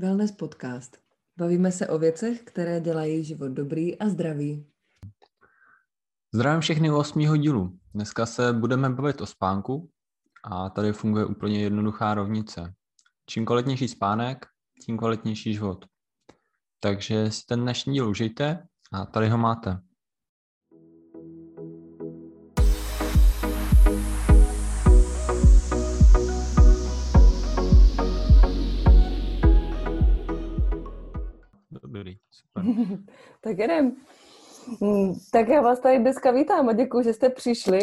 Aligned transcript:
Wellness 0.00 0.32
podcast. 0.32 0.96
Bavíme 1.36 1.72
se 1.72 1.88
o 1.88 1.98
věcech, 1.98 2.42
které 2.42 2.80
dělají 2.80 3.24
život 3.24 3.48
dobrý 3.48 3.98
a 3.98 4.08
zdravý. 4.08 4.66
Zdravím 6.34 6.60
všechny 6.60 6.90
u 6.90 6.96
osmího 6.96 7.36
dílu. 7.36 7.78
Dneska 7.94 8.26
se 8.26 8.52
budeme 8.52 8.90
bavit 8.90 9.20
o 9.20 9.26
spánku 9.26 9.90
a 10.44 10.70
tady 10.70 10.92
funguje 10.92 11.24
úplně 11.24 11.62
jednoduchá 11.62 12.14
rovnice. 12.14 12.74
Čím 13.26 13.46
kvalitnější 13.46 13.88
spánek, 13.88 14.46
tím 14.84 14.98
kvalitnější 14.98 15.54
život. 15.54 15.84
Takže 16.80 17.30
si 17.30 17.46
ten 17.46 17.60
dnešní 17.60 17.92
díl 17.92 18.08
užijte 18.08 18.66
a 18.92 19.06
tady 19.06 19.28
ho 19.28 19.38
máte. 19.38 19.80
Super. 32.58 32.98
tak 33.40 33.58
jedem. 33.58 33.96
Mm, 34.80 35.14
tak 35.32 35.48
já 35.48 35.60
vás 35.60 35.80
tady 35.80 35.98
dneska 35.98 36.30
vítám 36.30 36.68
a 36.68 36.72
děkuji, 36.72 37.04
že 37.04 37.12
jste 37.12 37.30
přišli. 37.30 37.80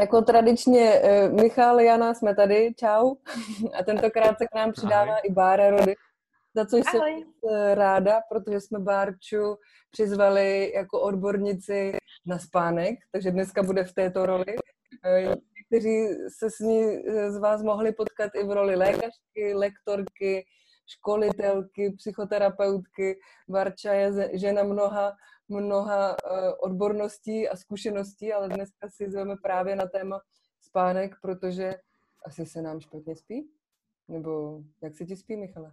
Jako 0.00 0.22
tradičně 0.22 0.92
eh, 0.92 1.28
Michal, 1.28 1.80
Jana, 1.80 2.14
jsme 2.14 2.34
tady, 2.34 2.74
čau. 2.76 3.14
A 3.78 3.82
tentokrát 3.82 4.38
se 4.38 4.46
k 4.46 4.54
nám 4.54 4.72
přidává 4.72 5.12
Ahoj. 5.12 5.20
i 5.24 5.32
Bára 5.32 5.70
Rody, 5.70 5.94
za 6.54 6.66
což 6.66 6.82
jsem 6.90 7.00
eh, 7.02 7.74
ráda, 7.74 8.20
protože 8.30 8.60
jsme 8.60 8.78
Bárču 8.78 9.56
přizvali 9.90 10.72
jako 10.74 11.00
odbornici 11.00 11.96
na 12.26 12.38
spánek, 12.38 12.98
takže 13.12 13.30
dneska 13.30 13.62
bude 13.62 13.84
v 13.84 13.92
této 13.92 14.26
roli. 14.26 14.56
Eh, 15.04 15.36
kteří 15.66 16.06
se 16.38 16.50
s 16.50 16.58
ní 16.58 17.02
z 17.28 17.38
vás 17.38 17.62
mohli 17.62 17.92
potkat 17.92 18.30
i 18.34 18.44
v 18.44 18.50
roli 18.50 18.76
lékařky, 18.76 19.54
lektorky, 19.54 20.46
školitelky, 20.86 21.90
psychoterapeutky. 21.96 23.18
Barča 23.48 23.92
je 23.92 24.30
žena 24.38 24.62
mnoha, 24.62 25.12
mnoha 25.48 26.16
eh, 26.16 26.52
odborností 26.52 27.48
a 27.48 27.56
zkušeností, 27.56 28.32
ale 28.32 28.48
dneska 28.48 28.88
si 28.90 29.10
zveme 29.10 29.34
právě 29.42 29.76
na 29.76 29.86
téma 29.86 30.20
spánek, 30.60 31.16
protože 31.22 31.74
asi 32.26 32.46
se 32.46 32.62
nám 32.62 32.80
špatně 32.80 33.16
spí? 33.16 33.48
Nebo 34.08 34.60
jak 34.82 34.94
se 34.94 35.04
ti 35.04 35.16
spí, 35.16 35.36
Michale? 35.36 35.72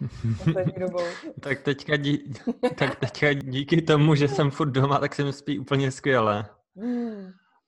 tak, 1.40 1.62
teďka 1.62 1.96
dí, 1.96 2.32
tak 2.78 3.00
teďka 3.00 3.32
díky 3.32 3.82
tomu, 3.82 4.14
že 4.14 4.28
jsem 4.28 4.50
furt 4.50 4.70
doma, 4.70 4.98
tak 4.98 5.14
se 5.14 5.24
mi 5.24 5.32
spí 5.32 5.58
úplně 5.58 5.90
skvěle. 5.90 6.48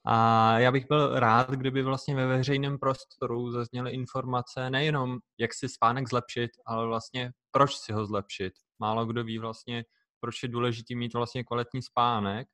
A 0.04 0.58
já 0.58 0.72
bych 0.72 0.88
byl 0.88 1.18
rád, 1.20 1.50
kdyby 1.50 1.82
vlastně 1.82 2.14
ve 2.14 2.26
veřejném 2.26 2.78
prostoru 2.78 3.50
zazněly 3.50 3.90
informace 3.90 4.70
nejenom, 4.70 5.18
jak 5.38 5.54
si 5.54 5.68
spánek 5.68 6.08
zlepšit, 6.08 6.50
ale 6.66 6.86
vlastně 6.86 7.32
proč 7.50 7.74
si 7.76 7.92
ho 7.92 8.06
zlepšit. 8.06 8.52
Málo 8.78 9.06
kdo 9.06 9.24
ví 9.24 9.38
vlastně, 9.38 9.84
proč 10.20 10.42
je 10.42 10.48
důležité 10.48 10.94
mít 10.94 11.14
vlastně 11.14 11.44
kvalitní 11.44 11.82
spánek, 11.82 12.48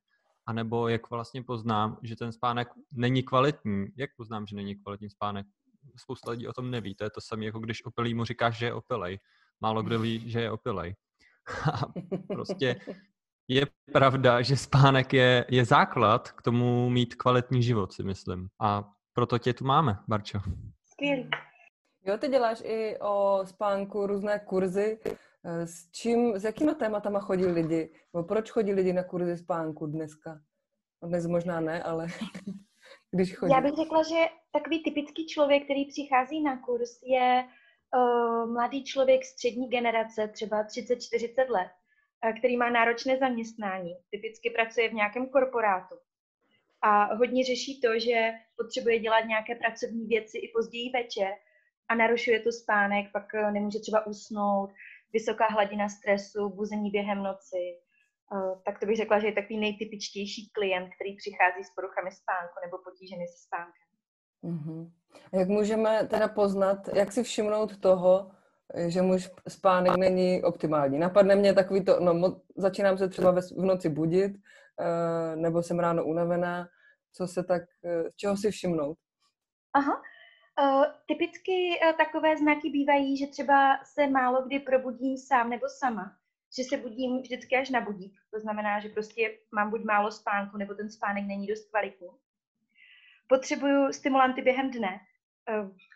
anebo 0.45 0.87
jak 0.87 1.09
vlastně 1.09 1.43
poznám, 1.43 1.97
že 2.03 2.15
ten 2.15 2.31
spánek 2.31 2.67
není 2.91 3.23
kvalitní. 3.23 3.87
Jak 3.97 4.09
poznám, 4.17 4.47
že 4.47 4.55
není 4.55 4.75
kvalitní 4.75 5.09
spánek? 5.09 5.45
Spousta 5.97 6.31
lidí 6.31 6.47
o 6.47 6.53
tom 6.53 6.71
neví. 6.71 6.95
To 6.95 7.03
je 7.03 7.09
to 7.09 7.21
samé, 7.21 7.45
jako 7.45 7.59
když 7.59 7.85
opilý 7.85 8.13
mu 8.13 8.25
říkáš, 8.25 8.57
že 8.57 8.65
je 8.65 8.73
opilej. 8.73 9.19
Málo 9.61 9.83
kdo 9.83 9.99
ví, 9.99 10.31
že 10.31 10.41
je 10.41 10.51
opilej. 10.51 10.95
prostě 12.27 12.75
je 13.49 13.65
pravda, 13.91 14.41
že 14.41 14.57
spánek 14.57 15.13
je, 15.13 15.45
je 15.49 15.65
základ 15.65 16.31
k 16.31 16.41
tomu 16.41 16.89
mít 16.89 17.15
kvalitní 17.15 17.63
život, 17.63 17.93
si 17.93 18.03
myslím. 18.03 18.47
A 18.61 18.83
proto 19.13 19.37
tě 19.37 19.53
tu 19.53 19.65
máme, 19.65 19.97
Barčo. 20.07 20.39
Skvělý. 20.85 21.29
Jo, 22.05 22.17
ty 22.17 22.27
děláš 22.27 22.61
i 22.65 22.97
o 22.99 23.41
spánku 23.45 24.07
různé 24.07 24.39
kurzy. 24.39 24.99
S 25.43 25.91
čím, 25.91 26.37
s 26.37 26.43
jakýma 26.43 26.73
tématama 26.73 27.19
chodí 27.19 27.45
lidi? 27.45 27.89
Nebo 28.13 28.27
proč 28.27 28.51
chodí 28.51 28.73
lidi 28.73 28.93
na 28.93 29.03
kurzy 29.03 29.37
spánku 29.37 29.87
dneska? 29.87 30.39
No, 31.03 31.09
dnes 31.09 31.27
možná 31.27 31.59
ne, 31.59 31.83
ale 31.83 32.07
když 33.11 33.35
chodí. 33.35 33.51
Já 33.51 33.61
bych 33.61 33.75
řekla, 33.75 34.03
že 34.03 34.25
takový 34.51 34.83
typický 34.83 35.27
člověk, 35.27 35.63
který 35.63 35.85
přichází 35.85 36.43
na 36.43 36.61
kurz, 36.61 36.99
je 37.03 37.43
uh, 37.95 38.51
mladý 38.53 38.83
člověk 38.83 39.25
střední 39.25 39.69
generace, 39.69 40.27
třeba 40.27 40.63
30-40 40.63 41.49
let 41.49 41.69
který 42.39 42.57
má 42.57 42.69
náročné 42.69 43.17
zaměstnání, 43.17 43.95
typicky 44.09 44.49
pracuje 44.49 44.89
v 44.89 44.93
nějakém 44.93 45.29
korporátu 45.29 45.95
a 46.81 47.15
hodně 47.15 47.45
řeší 47.45 47.81
to, 47.81 47.99
že 47.99 48.31
potřebuje 48.57 48.99
dělat 48.99 49.21
nějaké 49.21 49.55
pracovní 49.55 50.07
věci 50.07 50.37
i 50.37 50.51
později 50.55 50.91
večer 50.93 51.31
a 51.89 51.95
narušuje 51.95 52.39
to 52.39 52.51
spánek, 52.51 53.11
pak 53.11 53.35
eh, 53.35 53.51
nemůže 53.51 53.79
třeba 53.79 54.07
usnout, 54.07 54.69
vysoká 55.13 55.47
hladina 55.47 55.89
stresu, 55.89 56.49
buzení 56.49 56.91
během 56.91 57.23
noci. 57.23 57.79
Eh, 58.33 58.61
tak 58.65 58.79
to 58.79 58.85
bych 58.85 58.97
řekla, 58.97 59.19
že 59.19 59.27
je 59.27 59.33
takový 59.33 59.59
nejtypičtější 59.59 60.49
klient, 60.49 60.89
který 60.95 61.15
přichází 61.15 61.63
s 61.63 61.73
poruchami 61.75 62.11
spánku 62.11 62.55
nebo 62.65 62.77
potížemi 62.83 63.27
se 63.27 63.37
spánkem. 63.37 63.89
A 65.33 65.37
jak 65.37 65.47
můžeme 65.47 66.07
teda 66.07 66.27
poznat, 66.27 66.77
jak 66.95 67.11
si 67.11 67.23
všimnout 67.23 67.77
toho, 67.77 68.31
že 68.87 69.01
můj 69.01 69.19
spánek 69.47 69.97
není 69.97 70.43
optimální. 70.43 70.99
Napadne 70.99 71.35
mě 71.35 71.53
takový 71.53 71.85
to, 71.85 71.99
no 71.99 72.41
začínám 72.55 72.97
se 72.97 73.09
třeba 73.09 73.31
v 73.31 73.63
noci 73.63 73.89
budit, 73.89 74.31
eh, 74.79 75.35
nebo 75.35 75.63
jsem 75.63 75.79
ráno 75.79 76.05
unavená, 76.05 76.67
co 77.13 77.27
se 77.27 77.43
tak, 77.43 77.61
eh, 77.85 78.03
čeho 78.15 78.37
si 78.37 78.51
všimnout? 78.51 78.97
Aha. 79.73 80.01
Uh, 80.59 80.85
typicky 81.07 81.79
uh, 81.83 81.97
takové 81.97 82.37
znaky 82.37 82.69
bývají, 82.69 83.17
že 83.17 83.27
třeba 83.27 83.79
se 83.83 84.07
málo 84.07 84.41
kdy 84.41 84.59
probudím 84.59 85.17
sám 85.17 85.49
nebo 85.49 85.65
sama, 85.79 86.17
že 86.57 86.63
se 86.63 86.77
budím 86.77 87.21
vždycky 87.21 87.55
až 87.55 87.69
na 87.69 87.81
budík. 87.81 88.13
To 88.33 88.39
znamená, 88.39 88.79
že 88.79 88.89
prostě 88.89 89.37
mám 89.51 89.69
buď 89.69 89.83
málo 89.83 90.11
spánku, 90.11 90.57
nebo 90.57 90.73
ten 90.73 90.89
spánek 90.89 91.25
není 91.25 91.47
dost 91.47 91.69
kvalitní. 91.69 92.07
Potřebuju 93.27 93.93
stimulanty 93.93 94.41
během 94.41 94.71
dne, 94.71 94.99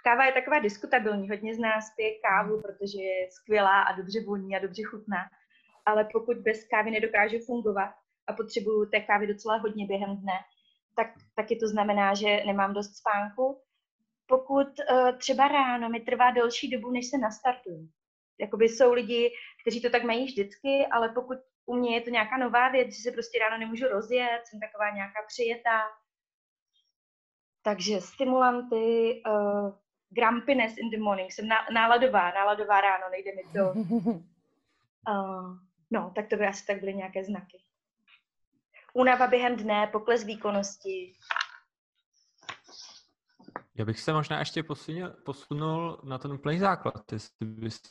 káva 0.04 0.26
je 0.26 0.32
taková 0.32 0.60
diskutabilní. 0.60 1.30
Hodně 1.30 1.56
z 1.56 1.60
nás 1.60 1.96
pije 1.96 2.12
kávu, 2.20 2.62
protože 2.62 3.02
je 3.02 3.32
skvělá 3.32 3.82
a 3.82 3.96
dobře 3.96 4.20
voní 4.26 4.56
a 4.56 4.60
dobře 4.60 4.84
chutná. 4.84 5.30
Ale 5.86 6.08
pokud 6.14 6.38
bez 6.38 6.68
kávy 6.68 6.92
nedokážu 6.92 7.40
fungovat 7.46 7.92
a 8.28 8.34
potřebuju 8.34 8.86
té 8.86 9.00
kávy 9.00 9.28
docela 9.28 9.58
hodně 9.58 9.88
během 9.88 10.18
dne, 10.18 10.40
tak 10.96 11.08
taky 11.36 11.56
to 11.56 11.68
znamená, 11.68 12.14
že 12.14 12.44
nemám 12.46 12.74
dost 12.74 12.96
spánku. 12.96 13.62
Pokud 14.28 14.68
uh, 14.68 15.18
třeba 15.18 15.48
ráno 15.48 15.90
mi 15.90 16.00
trvá 16.00 16.32
delší 16.32 16.70
dobu, 16.70 16.92
než 16.92 17.10
se 17.10 17.18
nastartuju. 17.18 17.90
Jakoby 18.40 18.70
jsou 18.70 18.94
lidi, 18.94 19.32
kteří 19.62 19.82
to 19.82 19.90
tak 19.90 20.04
mají 20.04 20.26
vždycky, 20.26 20.88
ale 20.92 21.10
pokud 21.10 21.38
u 21.66 21.76
mě 21.76 21.96
je 21.96 22.02
to 22.02 22.10
nějaká 22.10 22.38
nová 22.38 22.70
věc, 22.70 22.96
že 22.96 23.02
se 23.02 23.12
prostě 23.12 23.40
ráno 23.40 23.58
nemůžu 23.58 23.88
rozjet, 23.88 24.42
jsem 24.46 24.60
taková 24.60 24.90
nějaká 24.90 25.20
přijetá, 25.28 25.82
takže 27.64 28.02
stimulanty, 28.02 29.22
uh, 29.28 29.74
grumpiness 30.10 30.78
in 30.78 30.90
the 30.90 31.00
morning, 31.00 31.32
jsem 31.32 31.48
náladová, 31.74 32.32
náladová 32.32 32.82
ráno, 32.82 33.04
nejde 33.12 33.32
mi 33.36 33.44
to. 33.54 33.72
Uh, 35.10 35.58
no, 35.92 36.12
tak 36.16 36.28
to 36.30 36.36
by 36.36 36.48
asi 36.48 36.66
tak 36.66 36.80
byly 36.80 36.94
nějaké 36.94 37.24
znaky. 37.24 37.64
Únava 38.94 39.28
během 39.28 39.56
dne, 39.56 39.88
pokles 39.88 40.24
výkonnosti. 40.24 41.14
Já 43.76 43.86
bych 43.86 44.00
se 44.00 44.14
možná 44.14 44.40
ještě 44.40 44.64
posunul, 44.64 45.10
posunul 45.10 46.02
na 46.04 46.18
ten 46.18 46.32
úplný 46.32 46.60
základ. 46.60 47.12
Jestli 47.12 47.46
bys 47.46 47.82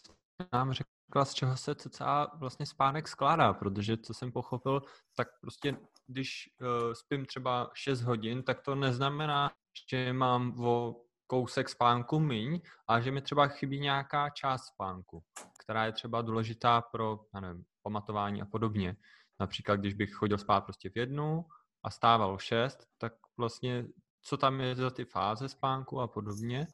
nám 0.52 0.72
řekla, 0.72 1.24
z 1.24 1.34
čeho 1.34 1.56
se 1.56 1.74
cca 1.74 2.30
vlastně 2.34 2.66
spánek 2.66 3.08
skládá, 3.08 3.52
protože 3.52 3.96
co 3.96 4.14
jsem 4.14 4.32
pochopil, 4.32 4.82
tak 5.16 5.28
prostě 5.40 5.76
když 6.06 6.50
uh, 6.60 6.92
spím 6.92 7.26
třeba 7.26 7.70
6 7.74 8.02
hodin, 8.02 8.42
tak 8.42 8.60
to 8.60 8.74
neznamená, 8.74 9.50
že 9.90 10.12
mám 10.12 10.64
o 10.64 10.96
kousek 11.26 11.68
spánku 11.68 12.20
míň 12.20 12.60
a 12.88 13.00
že 13.00 13.10
mi 13.10 13.22
třeba 13.22 13.46
chybí 13.46 13.80
nějaká 13.80 14.30
část 14.30 14.66
spánku, 14.66 15.22
která 15.64 15.84
je 15.84 15.92
třeba 15.92 16.22
důležitá 16.22 16.80
pro, 16.80 17.18
já 17.34 17.40
nevím, 17.40 17.64
pamatování 17.82 18.42
a 18.42 18.46
podobně. 18.46 18.96
Například, 19.40 19.76
když 19.76 19.94
bych 19.94 20.14
chodil 20.14 20.38
spát 20.38 20.60
prostě 20.60 20.90
v 20.90 20.96
jednu 20.96 21.44
a 21.82 21.90
stával 21.90 22.36
v 22.36 22.42
šest, 22.42 22.86
tak 22.98 23.12
vlastně 23.36 23.84
co 24.22 24.36
tam 24.36 24.60
je 24.60 24.74
za 24.74 24.90
ty 24.90 25.04
fáze 25.04 25.48
spánku 25.48 26.00
a 26.00 26.08
podobně. 26.08 26.66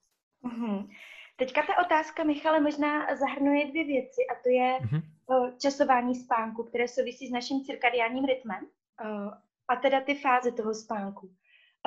Mm-hmm. 0.44 0.88
Teďka 1.36 1.62
ta 1.62 1.86
otázka, 1.86 2.24
Michale, 2.24 2.60
možná 2.60 3.16
zahrnuje 3.16 3.70
dvě 3.70 3.84
věci 3.84 4.20
a 4.30 4.34
to 4.42 4.48
je 4.48 4.78
mm-hmm. 4.80 5.56
časování 5.58 6.14
spánku, 6.14 6.64
které 6.64 6.88
souvisí 6.88 7.28
s 7.28 7.30
naším 7.30 7.64
cirkadiánním 7.64 8.24
rytmem 8.24 8.66
eh, 8.66 9.30
a 9.68 9.76
teda 9.76 10.00
ty 10.00 10.14
fáze 10.14 10.52
toho 10.52 10.74
spánku. 10.74 11.30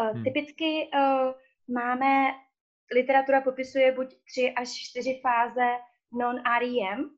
Uh, 0.01 0.07
hmm. 0.07 0.24
Typicky 0.24 0.89
uh, 0.94 1.33
máme, 1.75 2.33
literatura 2.95 3.42
popisuje 3.42 3.92
buď 3.92 4.07
tři 4.25 4.53
až 4.57 4.69
čtyři 4.74 5.21
fáze 5.21 5.68
non-REM 6.12 7.09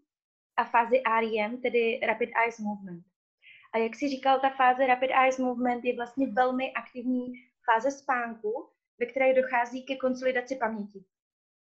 a 0.58 0.64
fázi 0.64 1.02
REM, 1.22 1.62
tedy 1.62 2.00
Rapid 2.08 2.30
Eyes 2.44 2.60
Movement. 2.60 3.04
A 3.74 3.78
jak 3.78 3.96
si 3.96 4.10
říkal, 4.10 4.40
ta 4.40 4.50
fáze 4.50 4.88
Rapid 4.88 5.12
Eyes 5.12 5.38
Movement 5.40 5.86
je 5.86 5.96
vlastně 5.96 6.28
velmi 6.28 6.74
aktivní 6.74 7.26
fáze 7.72 7.92
spánku, 7.92 8.70
ve 9.00 9.06
které 9.06 9.34
dochází 9.34 9.86
ke 9.86 9.96
konsolidaci 9.96 10.56
paměti. 10.56 11.06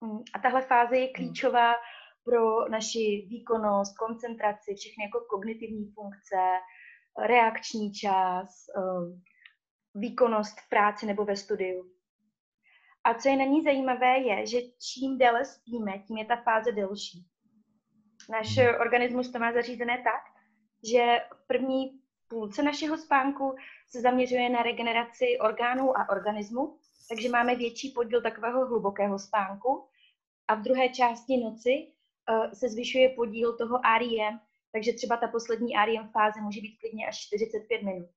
Hmm. 0.02 0.20
A 0.34 0.40
tahle 0.40 0.62
fáze 0.62 0.98
je 0.98 1.06
hmm. 1.06 1.14
klíčová 1.14 1.74
pro 2.24 2.70
naši 2.70 3.28
výkonnost, 3.30 3.98
koncentraci, 3.98 4.76
všechny 4.76 5.04
jako 5.04 5.26
kognitivní 5.30 5.92
funkce, 5.92 6.38
reakční 7.26 7.94
čas, 7.94 8.66
eh, 8.78 9.29
výkonnost 10.00 10.60
v 10.60 10.70
práci 10.70 11.06
nebo 11.06 11.26
ve 11.26 11.36
studiu. 11.36 11.92
A 13.04 13.14
co 13.14 13.30
je 13.30 13.38
na 13.38 13.46
ní 13.46 13.64
zajímavé, 13.64 14.20
je, 14.20 14.46
že 14.46 14.58
čím 14.62 15.18
déle 15.18 15.46
spíme, 15.46 16.00
tím 16.08 16.18
je 16.18 16.26
ta 16.26 16.36
fáze 16.36 16.72
delší. 16.72 17.26
Náš 18.30 18.58
hmm. 18.58 18.82
organismus 18.82 19.32
to 19.32 19.40
má 19.40 19.54
zařízené 19.54 20.04
tak, 20.04 20.22
že 20.92 21.18
v 21.34 21.48
první 21.48 22.00
půlce 22.28 22.64
našeho 22.64 22.98
spánku 22.98 23.56
se 23.90 24.02
zaměřuje 24.02 24.50
na 24.50 24.64
regeneraci 24.64 25.38
orgánů 25.40 25.98
a 25.98 26.10
organismu, 26.10 26.78
takže 27.10 27.30
máme 27.30 27.56
větší 27.56 27.92
podíl 27.92 28.22
takového 28.22 28.68
hlubokého 28.68 29.20
spánku. 29.20 29.88
A 30.48 30.56
v 30.56 30.62
druhé 30.62 30.90
části 30.90 31.38
noci 31.38 31.88
uh, 32.30 32.52
se 32.54 32.70
zvyšuje 32.70 33.10
podíl 33.10 33.58
toho 33.58 33.80
REM, 34.00 34.40
takže 34.72 34.94
třeba 34.94 35.18
ta 35.18 35.28
poslední 35.28 35.74
REM 35.86 36.10
fáze 36.10 36.42
může 36.42 36.62
být 36.62 36.78
klidně 36.78 37.08
až 37.08 37.20
45 37.20 37.84
minut. 37.84 38.10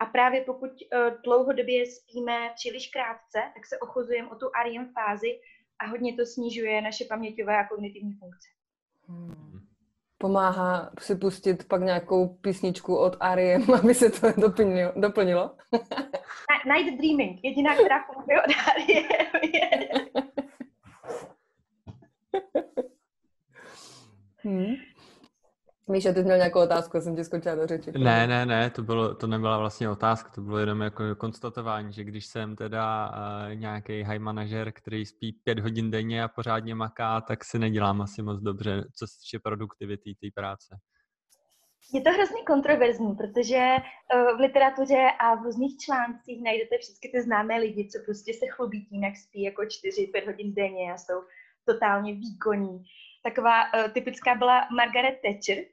A 0.00 0.06
právě 0.06 0.44
pokud 0.44 0.70
uh, 0.70 1.22
dlouhodobě 1.24 1.86
spíme 1.86 2.52
příliš 2.54 2.88
krátce, 2.88 3.38
tak 3.54 3.66
se 3.66 3.78
ochuzujeme 3.78 4.28
o 4.30 4.34
tu 4.34 4.46
REM 4.64 4.92
fázi 4.92 5.40
a 5.78 5.86
hodně 5.86 6.16
to 6.16 6.26
snižuje 6.26 6.80
naše 6.80 7.04
paměťové 7.04 7.58
a 7.58 7.68
kognitivní 7.68 8.12
funkce. 8.12 8.48
Hmm. 9.08 9.60
Pomáhá 10.18 10.90
si 10.98 11.16
pustit 11.16 11.68
pak 11.68 11.82
nějakou 11.82 12.28
písničku 12.28 12.96
od 12.96 13.16
R.E.M., 13.20 13.74
aby 13.82 13.94
se 13.94 14.10
to 14.10 14.32
doplnilo? 14.40 14.92
doplnilo? 14.96 15.56
Night 16.66 16.98
Dreaming, 16.98 17.44
jediná, 17.44 17.74
která 17.74 18.04
funguje 18.04 18.42
od 18.42 18.50
R.E.M. 18.50 19.40
je... 19.54 19.78
Hmm. 24.42 24.74
Míša, 25.88 26.12
ty 26.12 26.18
jsi 26.18 26.24
měl 26.24 26.36
nějakou 26.36 26.60
otázku, 26.60 27.00
jsem 27.00 27.16
ti 27.16 27.24
skočila 27.24 27.54
do 27.54 27.66
řeči. 27.66 27.92
Ne, 27.92 28.26
ne, 28.26 28.46
ne, 28.46 28.70
to, 28.70 28.82
bylo, 28.82 29.14
to 29.14 29.26
nebyla 29.26 29.58
vlastně 29.58 29.90
otázka, 29.90 30.30
to 30.34 30.40
bylo 30.40 30.58
jenom 30.58 30.80
jako 30.80 31.16
konstatování, 31.16 31.92
že 31.92 32.04
když 32.04 32.26
jsem 32.26 32.56
teda 32.56 33.10
uh, 33.10 33.54
nějaký 33.54 34.02
high 34.02 34.18
manažer, 34.18 34.72
který 34.72 35.06
spí 35.06 35.32
pět 35.32 35.58
hodin 35.58 35.90
denně 35.90 36.22
a 36.22 36.28
pořádně 36.28 36.74
maká, 36.74 37.20
tak 37.20 37.44
si 37.44 37.58
nedělám 37.58 38.02
asi 38.02 38.22
moc 38.22 38.40
dobře, 38.40 38.84
co 38.96 39.06
se 39.06 39.12
týče 39.20 39.38
produktivity 39.38 40.14
té 40.14 40.26
práce. 40.34 40.76
Je 41.94 42.00
to 42.00 42.10
hrozně 42.10 42.42
kontroverzní, 42.42 43.14
protože 43.14 43.76
uh, 44.14 44.36
v 44.36 44.40
literatuře 44.40 45.08
a 45.20 45.34
v 45.34 45.42
různých 45.42 45.78
článcích 45.78 46.44
najdete 46.44 46.78
všechny 46.78 47.10
ty 47.10 47.22
známé 47.22 47.58
lidi, 47.58 47.88
co 47.88 47.98
prostě 48.04 48.34
se 48.34 48.46
chlubí 48.46 48.86
tím, 48.86 49.04
jak 49.04 49.16
spí 49.16 49.42
jako 49.42 49.62
4-5 49.62 50.26
hodin 50.26 50.54
denně 50.54 50.92
a 50.92 50.98
jsou 50.98 51.22
totálně 51.64 52.14
výkonní. 52.14 52.82
Taková 53.24 53.62
uh, 53.62 53.92
typická 53.92 54.34
byla 54.34 54.68
Margaret 54.76 55.18
Thatcher, 55.22 55.64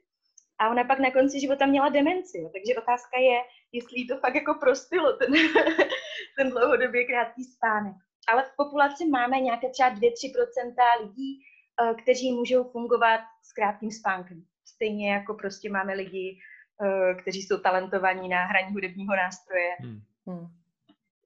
a 0.58 0.70
ona 0.70 0.84
pak 0.84 0.98
na 0.98 1.10
konci 1.10 1.40
života 1.40 1.66
měla 1.66 1.88
demenci. 1.88 2.38
Jo. 2.38 2.50
Takže 2.52 2.80
otázka 2.82 3.18
je, 3.18 3.38
jestli 3.72 4.00
jí 4.00 4.06
to 4.06 4.16
fakt 4.16 4.34
jako 4.34 4.54
prostilo, 4.54 5.12
ten, 5.12 5.32
ten 6.38 6.50
dlouhodobě 6.50 7.04
krátký 7.04 7.44
spánek. 7.44 7.94
Ale 8.28 8.42
v 8.42 8.56
populaci 8.56 9.06
máme 9.06 9.40
nějaké 9.40 9.68
třeba 9.70 9.90
2-3% 9.90 10.74
lidí, 11.00 11.40
eh, 11.82 11.94
kteří 12.02 12.32
můžou 12.32 12.64
fungovat 12.64 13.20
s 13.42 13.52
krátkým 13.52 13.90
spánkem. 13.90 14.44
Stejně 14.64 15.12
jako 15.12 15.34
prostě 15.34 15.70
máme 15.70 15.94
lidi, 15.94 16.38
eh, 16.84 17.14
kteří 17.14 17.42
jsou 17.42 17.58
talentovaní 17.58 18.28
na 18.28 18.44
hraní 18.44 18.72
hudebního 18.72 19.16
nástroje. 19.16 19.76
Hmm. 19.80 20.00
Hmm. 20.26 20.46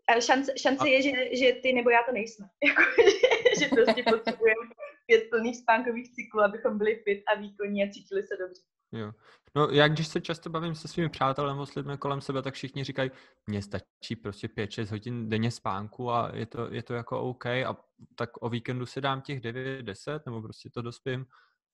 A 0.09 0.21
šance, 0.21 0.53
šance 0.59 0.85
a... 0.85 0.88
je, 0.88 1.03
že, 1.03 1.37
že 1.37 1.53
ty 1.53 1.73
nebo 1.73 1.91
já 1.91 2.03
to 2.03 2.12
nejsme. 2.12 2.47
Jako, 2.65 2.83
že, 3.03 3.65
že 3.65 3.69
prostě 3.69 4.03
potřebujeme 4.03 4.67
pět 5.06 5.31
plných 5.31 5.56
spánkových 5.56 6.12
cyklů, 6.15 6.41
abychom 6.41 6.79
byli 6.79 6.97
fit 6.97 7.23
a 7.26 7.41
výkonní 7.41 7.83
a 7.83 7.91
cítili 7.91 8.23
se 8.23 8.37
dobře. 8.37 8.62
Jo. 8.93 9.13
No 9.55 9.69
já 9.69 9.89
když 9.89 10.07
se 10.09 10.21
často 10.21 10.51
bavím 10.51 10.75
se 10.75 10.89
svými 10.89 11.09
přáteli 11.09 11.49
nebo 11.49 11.67
s 11.67 11.75
lidmi 11.75 11.99
kolem 11.99 12.21
sebe, 12.21 12.43
tak 12.43 12.55
všichni 12.55 12.85
říkají, 12.85 13.11
mně 13.47 13.63
stačí 13.63 14.17
prostě 14.23 14.47
5-6 14.47 14.91
hodin 14.91 15.29
denně 15.29 15.51
spánku 15.51 16.11
a 16.11 16.31
je 16.35 16.47
to, 16.47 16.75
je 16.75 16.83
to 16.83 16.95
jako 16.95 17.21
OK 17.21 17.47
a 17.47 17.77
tak 18.15 18.31
o 18.41 18.49
víkendu 18.49 18.87
si 18.87 19.01
dám 19.01 19.21
těch 19.21 19.41
9-10 19.41 20.21
nebo 20.27 20.43
prostě 20.43 20.71
to 20.71 20.83
dospím 20.83 21.27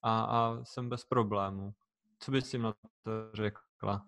a, 0.02 0.20
a 0.20 0.64
jsem 0.64 0.88
bez 0.88 1.04
problémů. 1.04 1.72
Co 2.18 2.30
bys 2.30 2.50
si 2.50 2.58
na 2.58 2.72
to 3.02 3.10
řekla? 3.34 4.06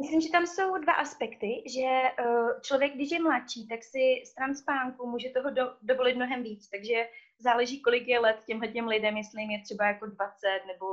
Myslím, 0.00 0.20
že 0.20 0.30
tam 0.30 0.46
jsou 0.46 0.78
dva 0.78 0.92
aspekty, 0.92 1.64
že 1.66 2.02
uh, 2.24 2.60
člověk, 2.60 2.94
když 2.94 3.10
je 3.10 3.22
mladší, 3.22 3.68
tak 3.68 3.82
si 3.82 4.22
stran 4.26 4.54
spánku 4.54 5.06
může 5.06 5.28
toho 5.30 5.50
do, 5.50 5.74
dovolit 5.82 6.16
mnohem 6.16 6.42
víc, 6.42 6.68
takže 6.68 7.08
záleží, 7.38 7.82
kolik 7.82 8.08
je 8.08 8.20
let 8.20 8.42
těmhle 8.46 8.68
těm 8.68 8.86
lidem, 8.86 9.16
jestli 9.16 9.42
jim 9.42 9.50
je 9.50 9.62
třeba 9.62 9.86
jako 9.86 10.06
20 10.06 10.46
nebo 10.66 10.86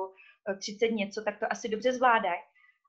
30 0.54 0.88
něco, 0.88 1.24
tak 1.24 1.40
to 1.40 1.46
asi 1.52 1.70
dobře 1.70 1.94
zvládají. 1.94 2.40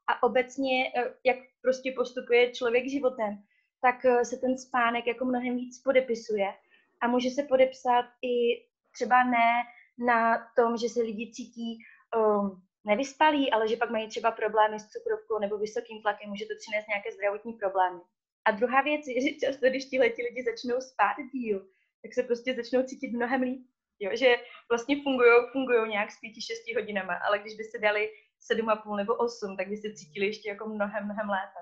A 0.06 0.22
obecně, 0.22 0.92
eh, 0.96 1.14
jak 1.24 1.36
prostě 1.62 1.92
postupuje 1.96 2.52
člověk 2.52 2.88
životem, 2.88 3.38
tak 3.82 4.04
eh, 4.04 4.24
se 4.24 4.36
ten 4.36 4.58
spánek 4.58 5.06
jako 5.06 5.24
mnohem 5.24 5.56
víc 5.56 5.82
podepisuje. 5.82 6.54
A 7.00 7.08
může 7.08 7.30
se 7.30 7.42
podepsat 7.42 8.06
i 8.22 8.64
třeba 8.92 9.24
ne 9.24 9.62
na 9.98 10.48
tom, 10.56 10.76
že 10.76 10.88
se 10.88 11.02
lidi 11.02 11.32
cítí 11.32 11.78
um, 12.16 12.62
nevyspalí, 12.84 13.52
ale 13.52 13.68
že 13.68 13.76
pak 13.76 13.90
mají 13.90 14.08
třeba 14.08 14.30
problémy 14.30 14.80
s 14.80 14.88
cukrovkou 14.88 15.38
nebo 15.38 15.58
vysokým 15.58 16.02
tlakem, 16.02 16.30
může 16.30 16.46
to 16.46 16.54
přinést 16.60 16.88
nějaké 16.88 17.12
zdravotní 17.12 17.52
problémy. 17.52 18.00
A 18.44 18.50
druhá 18.50 18.82
věc 18.82 19.06
je, 19.06 19.20
že 19.20 19.46
často, 19.46 19.66
když 19.68 19.84
ti 19.84 19.98
lidi 20.00 20.44
začnou 20.44 20.80
spát 20.80 21.16
díl, 21.32 21.66
tak 22.02 22.14
se 22.14 22.22
prostě 22.22 22.54
začnou 22.54 22.82
cítit 22.82 23.12
mnohem 23.12 23.42
líp. 23.42 23.66
Jo, 24.00 24.10
že 24.14 24.36
vlastně 24.70 24.96
fungují 25.02 25.30
fungujou 25.52 25.84
nějak 25.84 26.10
s 26.10 26.14
5-6 26.14 26.80
hodinama, 26.80 27.14
ale 27.14 27.38
když 27.38 27.54
by 27.54 27.64
se 27.64 27.78
dali 27.78 28.10
7,5 28.52 28.96
nebo 28.96 29.14
8, 29.14 29.56
tak 29.56 29.68
by 29.68 29.76
se 29.76 29.94
cítili 29.94 30.26
ještě 30.26 30.48
jako 30.48 30.68
mnohem, 30.68 31.04
mnohem 31.04 31.28
lépe. 31.28 31.60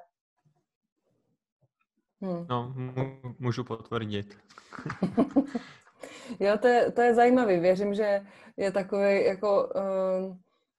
Hmm. 2.22 2.46
No, 2.50 2.74
můžu 3.38 3.64
potvrdit. 3.64 4.38
jo, 6.40 6.58
to 6.58 6.66
je, 6.68 6.92
to 6.92 7.00
je 7.00 7.14
zajímavý. 7.14 7.60
Věřím, 7.60 7.94
že 7.94 8.20
je 8.56 8.72
takový 8.72 9.24
jako 9.24 9.68
uh, 9.74 10.36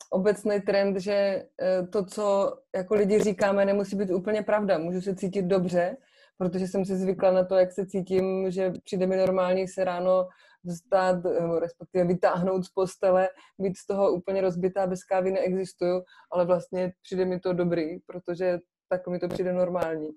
obecný 0.10 0.62
trend, 0.62 0.98
že 0.98 1.44
uh, 1.82 1.90
to, 1.90 2.06
co 2.06 2.58
jako 2.76 2.96
lidi 2.96 3.20
říkáme, 3.20 3.66
nemusí 3.66 3.96
být 3.96 4.12
úplně 4.12 4.44
pravda. 4.44 4.78
Můžu 4.78 5.02
se 5.02 5.16
cítit 5.16 5.46
dobře, 5.46 5.98
protože 6.38 6.68
jsem 6.68 6.86
si 6.86 6.96
zvykla 6.96 7.32
na 7.32 7.46
to, 7.46 7.56
jak 7.56 7.72
se 7.72 7.86
cítím, 7.86 8.52
že 8.52 8.74
přijde 8.84 9.08
mi 9.08 9.18
normální 9.18 9.68
se 9.68 9.84
ráno 9.84 10.28
vstát, 10.74 11.16
respektive 11.60 12.06
vytáhnout 12.06 12.66
z 12.66 12.70
postele, 12.70 13.30
být 13.60 13.78
z 13.78 13.86
toho 13.86 14.12
úplně 14.12 14.42
rozbitá, 14.42 14.88
bez 14.88 15.04
kávy 15.04 15.32
neexistuju, 15.32 16.04
ale 16.32 16.46
vlastně 16.46 16.94
přijde 17.02 17.26
mi 17.26 17.40
to 17.40 17.54
dobrý, 17.54 18.00
protože 18.00 18.60
tak 18.90 19.08
mi 19.08 19.20
to 19.20 19.28
přijde 19.28 19.54
normální. 19.54 20.10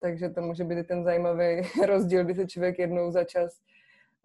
Takže 0.00 0.28
to 0.28 0.42
může 0.42 0.64
být 0.64 0.86
ten 0.86 1.04
zajímavý 1.04 1.62
rozdíl, 1.86 2.24
kdy 2.24 2.34
se 2.34 2.46
člověk 2.46 2.78
jednou 2.78 3.10
za 3.10 3.24
čas 3.24 3.52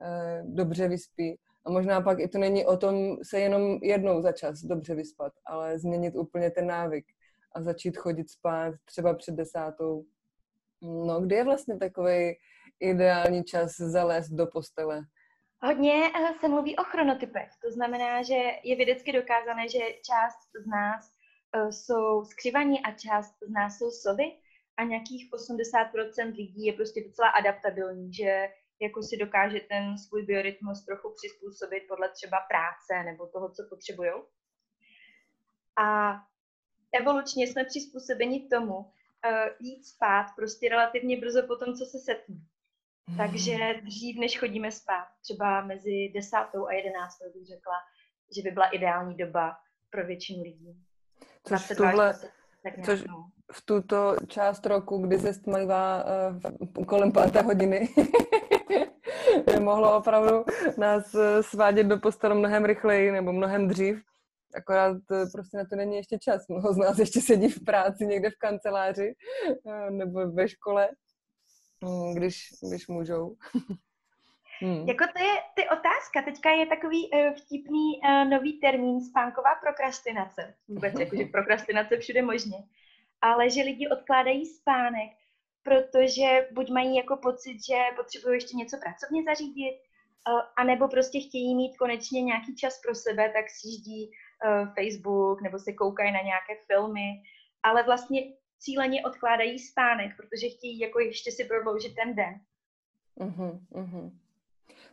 eh, 0.01 0.43
dobře 0.45 0.87
vyspí. 0.87 1.39
A 1.65 1.71
možná 1.71 2.01
pak 2.01 2.19
i 2.19 2.27
to 2.27 2.37
není 2.37 2.65
o 2.65 2.77
tom 2.77 3.17
se 3.23 3.39
jenom 3.39 3.79
jednou 3.81 4.21
za 4.21 4.31
čas 4.31 4.61
dobře 4.61 4.95
vyspat, 4.95 5.33
ale 5.45 5.79
změnit 5.79 6.15
úplně 6.15 6.51
ten 6.51 6.67
návyk 6.67 7.05
a 7.55 7.61
začít 7.61 7.97
chodit 7.97 8.29
spát 8.29 8.75
třeba 8.85 9.13
před 9.13 9.35
desátou. 9.35 10.05
No, 10.81 11.21
kdy 11.21 11.35
je 11.35 11.43
vlastně 11.43 11.77
takový 11.77 12.33
ideální 12.79 13.43
čas 13.43 13.77
zalézt 13.77 14.31
do 14.31 14.47
postele? 14.47 15.01
Hodně 15.65 16.11
eh, 16.15 16.33
se 16.39 16.47
mluví 16.47 16.75
o 16.75 16.83
chronotypech, 16.83 17.49
to 17.61 17.71
znamená, 17.71 18.23
že 18.23 18.35
je 18.63 18.75
vědecky 18.75 19.11
dokázané, 19.11 19.69
že 19.69 19.79
část 19.79 20.49
z 20.63 20.67
nás 20.67 21.11
eh, 21.55 21.71
jsou 21.71 22.25
skřivaní 22.25 22.85
a 22.85 22.91
část 22.91 23.35
z 23.41 23.51
nás 23.51 23.77
jsou 23.77 23.91
sovy 23.91 24.23
a 24.77 24.83
nějakých 24.83 25.31
80% 25.31 26.35
lidí 26.35 26.65
je 26.65 26.73
prostě 26.73 27.03
docela 27.03 27.29
adaptabilní, 27.29 28.13
že 28.13 28.47
jako 28.81 29.03
si 29.03 29.17
dokáže 29.17 29.59
ten 29.59 29.97
svůj 29.97 30.23
biorytmus 30.23 30.85
trochu 30.85 31.13
přizpůsobit 31.15 31.83
podle 31.87 32.09
třeba 32.09 32.37
práce 32.49 33.03
nebo 33.11 33.27
toho, 33.27 33.51
co 33.51 33.63
potřebují. 33.69 34.11
A 35.77 36.13
evolučně 36.91 37.47
jsme 37.47 37.65
přizpůsobeni 37.65 38.47
tomu 38.49 38.77
uh, 38.77 38.85
jít 39.59 39.85
spát 39.85 40.25
prostě 40.35 40.69
relativně 40.69 41.19
brzo 41.19 41.47
po 41.47 41.55
tom, 41.55 41.73
co 41.75 41.85
se 41.85 41.99
setní. 41.99 42.47
Takže 43.17 43.57
dřív, 43.83 44.19
než 44.19 44.39
chodíme 44.39 44.71
spát, 44.71 45.07
třeba 45.21 45.65
mezi 45.65 46.11
desátou 46.13 46.67
a 46.67 46.73
jedenáctou 46.73 47.25
bych 47.33 47.47
řekla, 47.47 47.73
že 48.35 48.41
by 48.41 48.51
byla 48.51 48.65
ideální 48.65 49.17
doba 49.17 49.55
pro 49.89 50.05
většinu 50.05 50.43
lidí. 50.43 50.77
Což 51.47 51.71
v, 51.71 51.75
tuhle, 51.75 52.13
což 52.85 53.03
v 53.51 53.65
tuto 53.65 54.15
část 54.27 54.65
roku, 54.65 54.97
kdy 54.97 55.19
se 55.19 55.33
stmívá 55.33 56.05
uh, 56.75 56.85
kolem 56.85 57.11
páté 57.11 57.41
hodiny, 57.41 57.89
mohlo 59.59 59.97
opravdu 59.97 60.45
nás 60.77 61.15
eh, 61.15 61.43
svádět 61.43 61.87
do 61.87 61.99
postele 61.99 62.35
mnohem 62.35 62.65
rychleji 62.65 63.11
nebo 63.11 63.33
mnohem 63.33 63.67
dřív. 63.67 64.01
Akorát 64.55 64.97
eh, 65.11 65.25
prostě 65.33 65.57
na 65.57 65.65
to 65.65 65.75
není 65.75 65.95
ještě 65.95 66.17
čas. 66.19 66.47
Mnoho 66.47 66.73
z 66.73 66.77
nás 66.77 66.99
ještě 66.99 67.21
sedí 67.21 67.49
v 67.49 67.63
práci 67.63 68.05
někde 68.05 68.29
v 68.29 68.37
kanceláři 68.39 69.13
nebo 69.89 70.31
ve 70.31 70.47
škole 70.47 70.89
když, 72.13 72.49
když 72.69 72.87
můžou. 72.87 73.35
Hmm. 74.61 74.87
Jako 74.87 75.05
to 75.17 75.23
je 75.23 75.33
ty 75.55 75.69
otázka. 75.69 76.21
Teďka 76.25 76.49
je 76.51 76.65
takový 76.65 77.09
uh, 77.09 77.33
vtipný 77.33 77.99
uh, 78.03 78.29
nový 78.29 78.59
termín 78.59 79.01
spánková 79.01 79.55
prokrastinace. 79.55 80.55
Vůbec 80.67 80.99
jakože 80.99 81.25
prokrastinace 81.25 81.97
všude 81.97 82.21
možně. 82.21 82.57
Ale 83.21 83.49
že 83.49 83.61
lidi 83.61 83.87
odkládají 83.87 84.45
spánek, 84.45 85.11
protože 85.63 86.47
buď 86.51 86.69
mají 86.69 86.95
jako 86.95 87.17
pocit, 87.17 87.57
že 87.65 87.75
potřebují 87.95 88.35
ještě 88.35 88.57
něco 88.57 88.77
pracovně 88.77 89.23
zařídit, 89.23 89.75
uh, 90.29 90.41
anebo 90.57 90.87
prostě 90.87 91.19
chtějí 91.19 91.55
mít 91.55 91.77
konečně 91.77 92.21
nějaký 92.21 92.55
čas 92.55 92.81
pro 92.81 92.95
sebe, 92.95 93.29
tak 93.29 93.45
si 93.49 93.67
uh, 93.67 94.73
Facebook 94.75 95.41
nebo 95.41 95.59
se 95.59 95.73
koukají 95.73 96.11
na 96.11 96.21
nějaké 96.21 96.53
filmy, 96.67 97.23
ale 97.63 97.83
vlastně 97.83 98.21
cíleně 98.63 99.03
odkládají 99.05 99.59
spánek, 99.59 100.11
protože 100.17 100.47
chtějí 100.47 100.79
jako 100.79 100.99
ještě 100.99 101.31
si 101.31 101.45
prodloužit 101.45 101.95
ten 101.95 102.15
den. 102.15 102.33
Uh-huh, 103.19 103.59
uh-huh. 103.71 104.11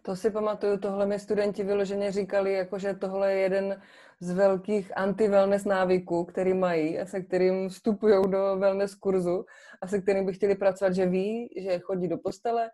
To 0.03 0.17
si 0.17 0.31
pamatuju, 0.31 0.79
tohle 0.79 1.07
mi 1.07 1.19
studenti 1.19 1.63
vyloženě 1.65 2.13
říkali, 2.13 2.53
jako 2.53 2.79
že 2.79 2.95
tohle 2.95 3.33
je 3.33 3.41
jeden 3.41 3.83
z 4.21 4.31
velkých 4.31 4.97
anti-wellness 4.97 5.65
návyků, 5.65 6.25
který 6.25 6.55
mají 6.55 6.99
a 6.99 7.07
se 7.07 7.21
kterým 7.21 7.69
vstupují 7.69 8.31
do 8.31 8.57
wellness 8.57 8.95
kurzu 8.95 9.47
a 9.83 9.87
se 9.87 10.01
kterým 10.01 10.27
by 10.27 10.33
chtěli 10.33 10.55
pracovat, 10.55 10.95
že 10.95 11.07
ví, 11.07 11.49
že 11.57 11.79
chodí 11.79 12.09
do 12.09 12.19
postele, 12.19 12.71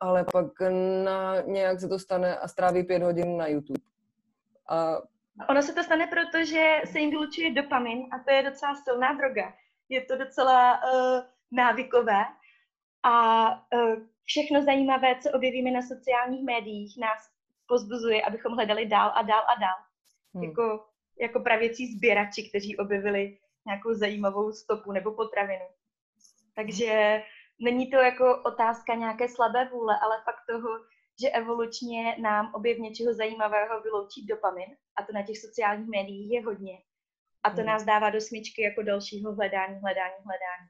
ale 0.00 0.24
pak 0.32 0.46
na, 1.04 1.40
nějak 1.40 1.80
se 1.80 1.88
to 1.88 1.98
stane 1.98 2.36
a 2.36 2.48
stráví 2.48 2.82
pět 2.82 3.02
hodin 3.02 3.36
na 3.36 3.46
YouTube. 3.46 3.80
A... 4.68 4.98
Ono 5.48 5.62
se 5.62 5.72
to 5.72 5.82
stane, 5.82 6.06
protože 6.06 6.74
se 6.84 6.98
jim 6.98 7.10
vylučuje 7.10 7.52
dopamin 7.52 7.98
a 8.12 8.18
to 8.24 8.30
je 8.30 8.42
docela 8.42 8.74
silná 8.74 9.12
droga. 9.12 9.52
Je 9.92 10.00
to 10.00 10.16
docela 10.16 10.80
uh, 10.84 11.24
návykové 11.50 12.24
a 13.02 13.46
uh, 13.50 13.94
všechno 14.24 14.62
zajímavé, 14.62 15.20
co 15.22 15.30
objevíme 15.30 15.70
na 15.70 15.82
sociálních 15.82 16.44
médiích, 16.44 16.98
nás 16.98 17.30
pozbuzuje, 17.68 18.22
abychom 18.22 18.52
hledali 18.52 18.86
dál 18.86 19.12
a 19.14 19.22
dál 19.22 19.44
a 19.48 19.60
dál. 19.60 19.78
Hmm. 20.34 20.44
Jako, 20.44 20.84
jako 21.20 21.40
pravěcí 21.40 21.92
sběrači, 21.96 22.48
kteří 22.48 22.76
objevili 22.76 23.38
nějakou 23.66 23.94
zajímavou 23.94 24.52
stopu 24.52 24.92
nebo 24.92 25.12
potravinu. 25.12 25.66
Takže 26.56 27.22
není 27.60 27.90
to 27.90 27.96
jako 27.96 28.42
otázka 28.44 28.94
nějaké 28.94 29.28
slabé 29.28 29.68
vůle, 29.68 29.98
ale 30.02 30.22
fakt 30.24 30.42
toho, 30.50 30.68
že 31.20 31.28
evolučně 31.30 32.16
nám 32.20 32.54
objev 32.54 32.78
něčeho 32.78 33.14
zajímavého 33.14 33.80
vyloučí 33.80 34.26
dopamin, 34.26 34.76
a 34.96 35.02
to 35.02 35.12
na 35.12 35.22
těch 35.22 35.38
sociálních 35.38 35.88
médiích 35.88 36.32
je 36.32 36.44
hodně. 36.44 36.78
A 37.44 37.50
to 37.50 37.56
hmm. 37.56 37.66
nás 37.66 37.84
dává 37.84 38.10
do 38.10 38.20
smyčky 38.20 38.62
jako 38.62 38.82
dalšího 38.82 39.34
hledání, 39.34 39.78
hledání, 39.80 40.14
hledání. 40.24 40.68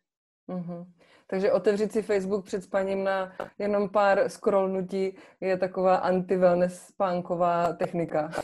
Mm-hmm. 0.49 0.87
Takže 1.27 1.53
otevřít 1.53 1.93
si 1.93 2.03
Facebook 2.03 2.45
před 2.45 2.65
spaním 2.65 3.05
na 3.05 3.37
jenom 3.59 3.89
pár 3.89 4.29
scrollnutí 4.29 5.17
je 5.41 5.59
taková 5.59 5.97
anti-wellness 5.97 6.87
spánková 6.87 7.73
technika. 7.73 8.31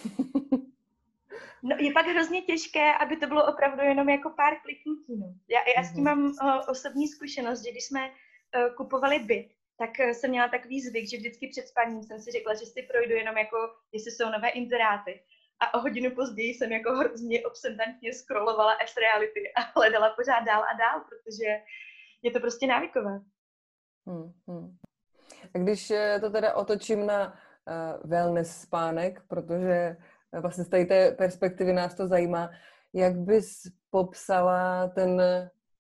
No, 1.63 1.77
je 1.81 1.93
pak 1.93 2.07
hrozně 2.07 2.43
těžké, 2.43 2.95
aby 2.95 3.17
to 3.17 3.27
bylo 3.27 3.47
opravdu 3.53 3.83
jenom 3.83 4.09
jako 4.09 4.31
pár 4.31 4.53
kliknutí. 4.63 5.17
No. 5.17 5.35
Já, 5.49 5.59
já 5.77 5.83
s 5.83 5.95
tím 5.95 6.05
mhm. 6.05 6.19
mám 6.19 6.25
uh, 6.25 6.61
osobní 6.69 7.09
zkušenost, 7.09 7.65
že 7.65 7.71
když 7.71 7.85
jsme 7.85 8.11
uh, 8.11 8.75
kupovali 8.77 9.19
byt, 9.19 9.49
tak 9.79 9.91
uh, 10.01 10.11
jsem 10.11 10.31
měla 10.31 10.49
takový 10.49 10.81
zvyk, 10.81 11.11
že 11.11 11.17
vždycky 11.17 11.49
před 11.49 11.69
spaním 11.69 12.03
jsem 12.03 12.21
si 12.21 12.31
řekla, 12.31 12.55
že 12.55 12.67
si 12.67 12.83
projdu 12.83 13.15
jenom 13.15 13.37
jako, 13.37 13.57
jestli 13.93 14.11
jsou 14.11 14.31
nové 14.31 14.49
inzeráty. 14.49 15.21
A 15.61 15.75
o 15.75 15.81
hodinu 15.81 16.11
později 16.15 16.55
jsem 16.55 16.73
jako 16.73 16.93
hrozně 16.93 17.47
obsedantně 17.47 18.13
scrollovala 18.13 18.77
S-reality 18.87 19.53
a 19.57 19.61
hledala 19.61 20.11
pořád 20.11 20.41
dál 20.41 20.63
a 20.63 20.77
dál, 20.79 21.05
protože 21.09 21.61
je 22.23 22.31
to 22.31 22.41
prostě 22.41 22.67
návykové. 22.67 23.21
Hmm, 24.07 24.33
hmm. 24.47 24.77
A 25.55 25.59
když 25.59 25.91
eh, 25.91 26.21
to 26.21 26.31
teda 26.31 26.55
otočím 26.55 27.07
na 27.07 27.27
uh, 27.29 28.11
wellness 28.11 28.61
spánek, 28.61 29.23
protože 29.29 29.97
eh, 30.33 30.41
vlastně 30.41 30.65
z 30.65 30.69
té 30.69 31.11
perspektivy 31.19 31.73
nás 31.73 31.95
to 31.95 32.09
zajímá, 32.09 32.51
jak 32.93 33.17
bys 33.17 33.63
popsala 33.91 34.89
ten, 34.89 35.23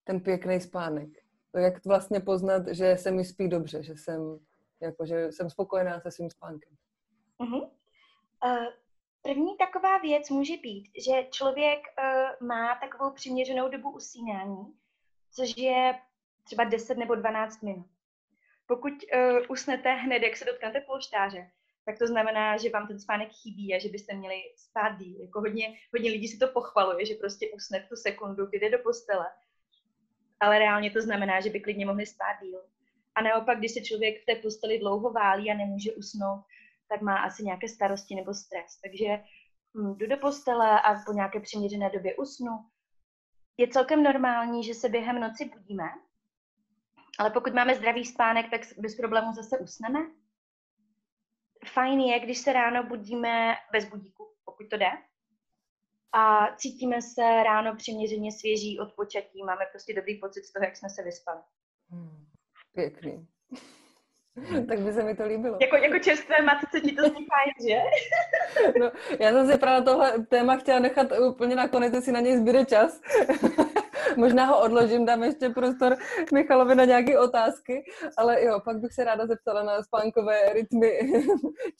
ten 0.04 0.20
pěkný 0.20 0.60
spánek? 0.60 1.08
To 1.52 1.58
jak 1.58 1.86
vlastně 1.86 2.20
poznat, 2.20 2.68
že 2.68 2.96
se 2.96 3.10
mi 3.10 3.24
spí 3.24 3.48
dobře, 3.48 3.82
že 3.82 3.92
jsem, 3.92 4.38
jako, 4.80 5.06
že 5.06 5.32
jsem 5.32 5.50
spokojená 5.50 6.00
se 6.00 6.10
svým 6.10 6.30
spánkem? 6.30 6.72
Uh-huh. 7.40 7.70
Uh, 8.44 8.66
první 9.28 9.56
taková 9.56 9.98
věc 9.98 10.30
může 10.30 10.56
být, 10.56 10.90
že 11.06 11.26
člověk 11.30 11.78
uh, 11.78 12.46
má 12.48 12.74
takovou 12.74 13.10
přiměřenou 13.10 13.68
dobu 13.68 13.90
usínání, 13.90 14.74
což 15.32 15.56
je 15.56 15.94
třeba 16.44 16.64
10 16.64 16.98
nebo 16.98 17.14
12 17.14 17.62
minut. 17.62 17.86
Pokud 18.66 18.92
uh, 18.92 19.38
usnete 19.48 19.92
hned, 19.92 20.22
jak 20.22 20.36
se 20.36 20.44
dotknete 20.44 20.80
polštáře, 20.80 21.50
tak 21.84 21.98
to 21.98 22.06
znamená, 22.06 22.56
že 22.56 22.70
vám 22.70 22.86
ten 22.86 23.00
spánek 23.00 23.28
chybí 23.32 23.74
a 23.74 23.78
že 23.78 23.88
byste 23.88 24.14
měli 24.14 24.42
spát 24.56 24.98
díl. 24.98 25.20
Jako 25.20 25.40
hodně, 25.40 25.78
hodně 25.92 26.10
lidí 26.10 26.28
si 26.28 26.38
to 26.38 26.48
pochvaluje, 26.48 27.06
že 27.06 27.14
prostě 27.14 27.50
usne 27.54 27.86
tu 27.88 27.96
sekundu, 27.96 28.46
kdy 28.46 28.58
jde 28.58 28.70
do 28.70 28.78
postele. 28.78 29.26
Ale 30.40 30.58
reálně 30.58 30.90
to 30.90 31.02
znamená, 31.02 31.40
že 31.40 31.50
by 31.50 31.60
klidně 31.60 31.86
mohli 31.86 32.06
spát 32.06 32.36
díl. 32.42 32.60
A 33.14 33.22
naopak, 33.22 33.58
když 33.58 33.72
se 33.72 33.80
člověk 33.80 34.22
v 34.22 34.26
té 34.26 34.34
posteli 34.34 34.78
dlouho 34.78 35.12
válí 35.12 35.50
a 35.50 35.54
nemůže 35.54 35.92
usnout, 35.92 36.40
tak 36.88 37.00
má 37.00 37.16
asi 37.16 37.44
nějaké 37.44 37.68
starosti 37.68 38.14
nebo 38.14 38.34
stres. 38.34 38.80
Takže 38.84 39.24
hm, 39.76 39.94
jdu 39.94 40.06
do 40.06 40.16
postele 40.16 40.80
a 40.80 40.94
po 41.06 41.12
nějaké 41.12 41.40
přiměřené 41.40 41.90
době 41.90 42.16
usnu. 42.16 42.50
Je 43.56 43.68
celkem 43.68 44.02
normální, 44.02 44.64
že 44.64 44.74
se 44.74 44.88
během 44.88 45.20
noci 45.20 45.44
budíme, 45.44 45.84
ale 47.18 47.30
pokud 47.30 47.54
máme 47.54 47.74
zdravý 47.74 48.04
spánek, 48.04 48.50
tak 48.50 48.60
bez 48.78 48.96
problémů 48.96 49.32
zase 49.32 49.58
usneme. 49.58 49.98
Fajn 51.66 52.00
je, 52.00 52.20
když 52.20 52.38
se 52.38 52.52
ráno 52.52 52.82
budíme 52.84 53.54
bez 53.72 53.84
budíku, 53.84 54.34
pokud 54.44 54.70
to 54.70 54.76
jde. 54.76 54.90
A 56.12 56.54
cítíme 56.56 57.02
se 57.02 57.22
ráno 57.22 57.76
přiměřeně 57.76 58.32
svěží 58.32 58.80
od 58.80 58.92
počatí. 58.92 59.42
Máme 59.44 59.66
prostě 59.70 59.94
dobrý 59.94 60.18
pocit 60.18 60.44
z 60.44 60.52
toho, 60.52 60.64
jak 60.64 60.76
jsme 60.76 60.90
se 60.90 61.02
vyspali. 61.02 61.40
Hmm, 61.90 62.26
pěkný. 62.72 63.28
tak 64.68 64.78
by 64.80 64.92
se 64.92 65.02
mi 65.02 65.16
to 65.16 65.26
líbilo. 65.26 65.58
Jako, 65.60 65.76
jako 65.76 65.98
čerstvé 65.98 66.36
matce 66.42 66.80
ti 66.80 66.92
to 66.92 67.02
zní 67.02 67.26
fajn, 67.26 67.68
že? 67.68 67.80
no, 68.80 68.92
já 69.20 69.30
jsem 69.30 69.50
si 69.50 69.58
právě 69.58 69.82
tohle 69.82 70.24
téma 70.28 70.56
chtěla 70.56 70.78
nechat 70.78 71.06
úplně 71.28 71.56
nakonec, 71.56 71.94
jestli 71.94 72.12
na 72.12 72.20
něj 72.20 72.36
zbyde 72.36 72.64
čas. 72.64 73.00
Možná 74.16 74.46
ho 74.46 74.62
odložím, 74.62 75.04
dám 75.04 75.22
ještě 75.22 75.48
prostor 75.48 75.96
Michalovi 76.32 76.74
na 76.74 76.84
nějaké 76.84 77.18
otázky, 77.18 77.84
ale 78.16 78.44
jo, 78.44 78.60
pak 78.64 78.76
bych 78.76 78.92
se 78.92 79.04
ráda 79.04 79.26
zeptala 79.26 79.62
na 79.62 79.82
spánkové 79.82 80.52
rytmy 80.52 80.98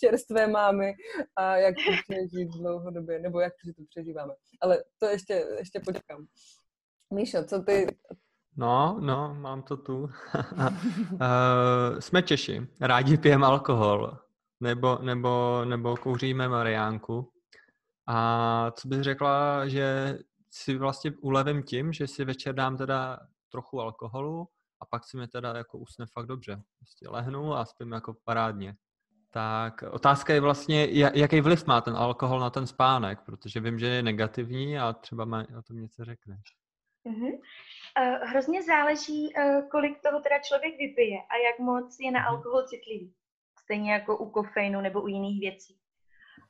čerstvé 0.01 0.47
mámy 0.47 0.95
a 1.37 1.57
jak 1.57 1.75
to 1.75 1.93
přežít 2.09 2.49
dlouhodobě, 2.49 3.19
nebo 3.19 3.41
jak 3.41 3.53
to 3.77 3.83
přežíváme. 3.89 4.35
Ale 4.61 4.85
to 4.99 5.07
ještě, 5.07 5.45
ještě 5.59 5.81
počkám. 5.81 6.27
Míšo, 7.13 7.45
co 7.45 7.63
ty 7.63 7.87
No, 8.59 8.99
no, 9.01 9.35
mám 9.35 9.63
to 9.63 9.77
tu. 9.77 10.03
uh, 10.03 10.11
jsme 11.99 12.23
Češi, 12.23 12.69
rádi 12.81 13.17
pijeme 13.17 13.47
alkohol, 13.47 14.19
nebo, 14.61 14.99
nebo, 15.03 15.63
nebo 15.65 15.97
kouříme 15.97 16.49
mariánku. 16.49 17.33
A 18.07 18.71
co 18.71 18.89
bys 18.89 19.01
řekla, 19.01 19.69
že 19.69 20.19
si 20.51 20.77
vlastně 20.77 21.13
ulevím 21.21 21.63
tím, 21.63 21.93
že 21.93 22.07
si 22.07 22.25
večer 22.25 22.55
dám 22.55 22.77
teda 22.77 23.19
trochu 23.53 23.81
alkoholu 23.81 24.49
a 24.81 24.87
pak 24.87 25.05
si 25.05 25.17
mi 25.17 25.29
teda 25.29 25.57
jako 25.57 25.79
usne 25.79 26.07
fakt 26.13 26.27
dobře. 26.27 26.63
Prostě 26.79 27.09
lehnu 27.09 27.55
a 27.55 27.65
spím 27.65 27.93
jako 27.93 28.15
parádně. 28.25 28.75
Tak 29.31 29.83
otázka 29.91 30.35
je 30.35 30.41
vlastně, 30.41 30.89
jaký 31.15 31.41
vliv 31.41 31.67
má 31.67 31.81
ten 31.81 31.97
alkohol 31.97 32.41
na 32.41 32.51
ten 32.51 32.67
spánek, 32.67 33.21
protože 33.27 33.61
vím, 33.61 33.79
že 33.79 33.87
je 33.87 34.03
negativní 34.03 34.79
a 34.79 34.93
třeba 34.93 35.25
má 35.25 35.45
o 35.59 35.63
tom 35.63 35.81
něco 35.81 36.05
řekneš. 36.05 36.41
Mm-hmm. 37.07 37.39
Uh, 38.01 38.29
hrozně 38.29 38.63
záleží, 38.63 39.35
uh, 39.37 39.69
kolik 39.69 40.03
toho 40.03 40.21
teda 40.21 40.39
člověk 40.39 40.79
vypije 40.79 41.19
a 41.19 41.37
jak 41.37 41.59
moc 41.59 41.97
je 42.01 42.11
na 42.11 42.21
mhm. 42.21 42.29
alkohol 42.29 42.63
citlivý. 42.63 43.15
Stejně 43.65 43.93
jako 43.93 44.17
u 44.17 44.31
kofeinu 44.31 44.81
nebo 44.81 45.03
u 45.03 45.09
jiných 45.09 45.41
věcí. 45.41 45.79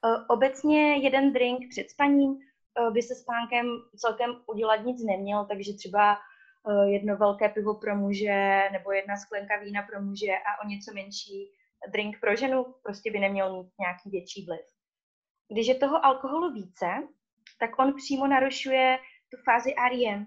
Uh, 0.05 0.25
obecně 0.29 0.97
jeden 0.97 1.33
drink 1.33 1.71
před 1.71 1.91
spaním 1.91 2.39
Eh, 2.79 2.91
by 2.91 3.03
se 3.03 3.15
spánkem 3.15 3.67
celkem 3.97 4.31
udělat 4.47 4.77
nic 4.77 5.05
neměl, 5.05 5.45
takže 5.45 5.73
třeba 5.73 6.17
eh, 6.17 6.91
jedno 6.91 7.17
velké 7.17 7.49
pivo 7.49 7.75
pro 7.75 7.97
muže 7.97 8.69
nebo 8.73 8.93
jedna 8.93 9.17
sklenka 9.17 9.57
vína 9.59 9.83
pro 9.83 10.03
muže 10.03 10.33
a 10.33 10.65
o 10.65 10.69
něco 10.69 10.95
menší 10.95 11.53
drink 11.93 12.21
pro 12.21 12.37
ženu 12.37 12.75
prostě 12.83 13.11
by 13.11 13.19
neměl 13.19 13.57
mít 13.57 13.73
nějaký 13.81 14.11
větší 14.11 14.47
vliv. 14.47 14.61
Když 15.53 15.67
je 15.67 15.75
toho 15.75 16.05
alkoholu 16.05 16.53
více, 16.53 16.87
tak 17.61 17.79
on 17.79 17.95
přímo 17.95 18.27
narušuje 18.27 18.99
tu 19.31 19.37
fázi 19.45 19.75
REM. 19.91 20.27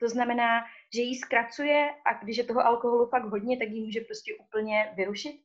To 0.00 0.08
znamená, 0.08 0.64
že 0.94 1.02
ji 1.02 1.14
zkracuje 1.14 1.90
a 2.06 2.24
když 2.24 2.36
je 2.36 2.44
toho 2.44 2.66
alkoholu 2.66 3.06
fakt 3.06 3.24
hodně, 3.24 3.56
tak 3.58 3.68
ji 3.68 3.84
může 3.84 4.00
prostě 4.00 4.34
úplně 4.34 4.92
vyrušit. 4.96 5.40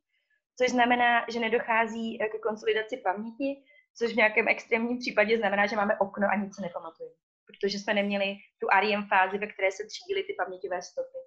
Což 0.58 0.70
znamená, 0.70 1.26
že 1.30 1.40
nedochází 1.40 2.18
ke 2.18 2.40
konsolidaci 2.40 2.98
paměti, 2.98 3.64
což 3.98 4.14
v 4.14 4.16
nějakém 4.16 4.48
extrémním 4.48 4.98
případě 4.98 5.38
znamená, 5.38 5.68
že 5.68 5.76
máme 5.76 5.98
okno 6.00 6.28
a 6.32 6.36
nic 6.36 6.56
se 6.56 6.62
nepamatuje, 6.62 7.10
protože 7.46 7.80
jsme 7.80 7.94
neměli 7.94 8.36
tu 8.60 8.68
REM 8.80 9.08
fázi, 9.08 9.38
ve 9.38 9.48
které 9.48 9.72
se 9.72 9.84
třídily 9.86 10.24
ty 10.24 10.34
paměťové 10.34 10.82
stopy. 10.82 11.18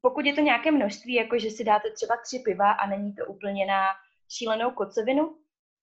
pokud 0.00 0.26
je 0.26 0.34
to 0.34 0.40
nějaké 0.40 0.70
množství, 0.70 1.14
jako 1.14 1.38
že 1.38 1.50
si 1.50 1.64
dáte 1.64 1.90
třeba 1.90 2.16
tři 2.16 2.38
piva 2.38 2.72
a 2.72 2.86
není 2.86 3.14
to 3.14 3.26
úplně 3.26 3.66
na 3.66 3.86
šílenou 4.28 4.70
kocovinu, 4.70 5.38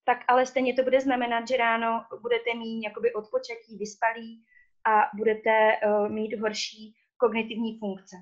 tak 0.05 0.17
ale 0.27 0.45
stejně 0.45 0.73
to 0.73 0.83
bude 0.83 1.01
znamenat, 1.01 1.47
že 1.47 1.57
ráno 1.57 2.05
budete 2.21 2.53
mít 2.53 2.83
jakoby 2.83 3.13
odpočatí, 3.13 3.77
vyspalí 3.77 4.45
a 4.89 5.09
budete 5.17 5.71
uh, 5.85 6.09
mít 6.09 6.39
horší 6.39 6.95
kognitivní 7.17 7.79
funkce. 7.79 8.15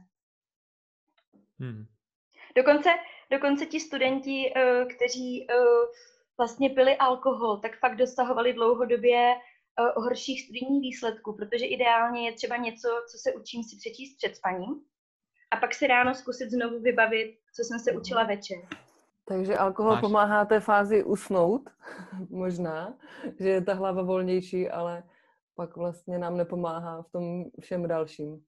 Hmm. 1.60 1.86
Dokonce, 2.56 2.90
dokonce 3.32 3.66
ti 3.66 3.80
studenti, 3.80 4.54
uh, 4.56 4.88
kteří 4.96 5.48
uh, 5.50 5.86
vlastně 6.38 6.70
pili 6.70 6.98
alkohol, 6.98 7.58
tak 7.58 7.80
fakt 7.80 7.96
dosahovali 7.96 8.54
dlouhodobě 8.54 9.34
uh, 9.36 10.04
horších 10.04 10.42
studijních 10.42 10.82
výsledků, 10.82 11.34
protože 11.34 11.66
ideálně 11.66 12.26
je 12.26 12.34
třeba 12.34 12.58
něco, 12.58 12.88
co 13.12 13.18
se 13.18 13.34
učím 13.34 13.64
si 13.64 13.78
přečíst 13.78 14.18
před 14.18 14.36
spaním 14.36 14.82
a 15.52 15.58
pak 15.58 15.74
si 15.74 15.88
ráno 15.88 16.16
zkusit 16.16 16.52
znovu 16.52 16.80
vybavit, 16.80 17.38
co 17.56 17.64
jsem 17.64 17.80
se 17.80 17.92
učila 17.92 18.24
večer. 18.24 18.58
Takže 19.26 19.58
alkohol 19.58 19.92
Máš. 19.92 20.02
pomáhá 20.02 20.46
té 20.46 20.60
fázi 20.60 21.04
usnout, 21.04 21.70
možná, 22.30 22.94
že 23.40 23.50
je 23.50 23.62
ta 23.62 23.74
hlava 23.74 24.02
volnější, 24.02 24.70
ale 24.70 25.04
pak 25.58 25.78
vlastně 25.78 26.20
nám 26.20 26.38
nepomáhá 26.38 27.02
v 27.02 27.12
tom 27.12 27.44
všem 27.62 27.88
dalším. 27.88 28.44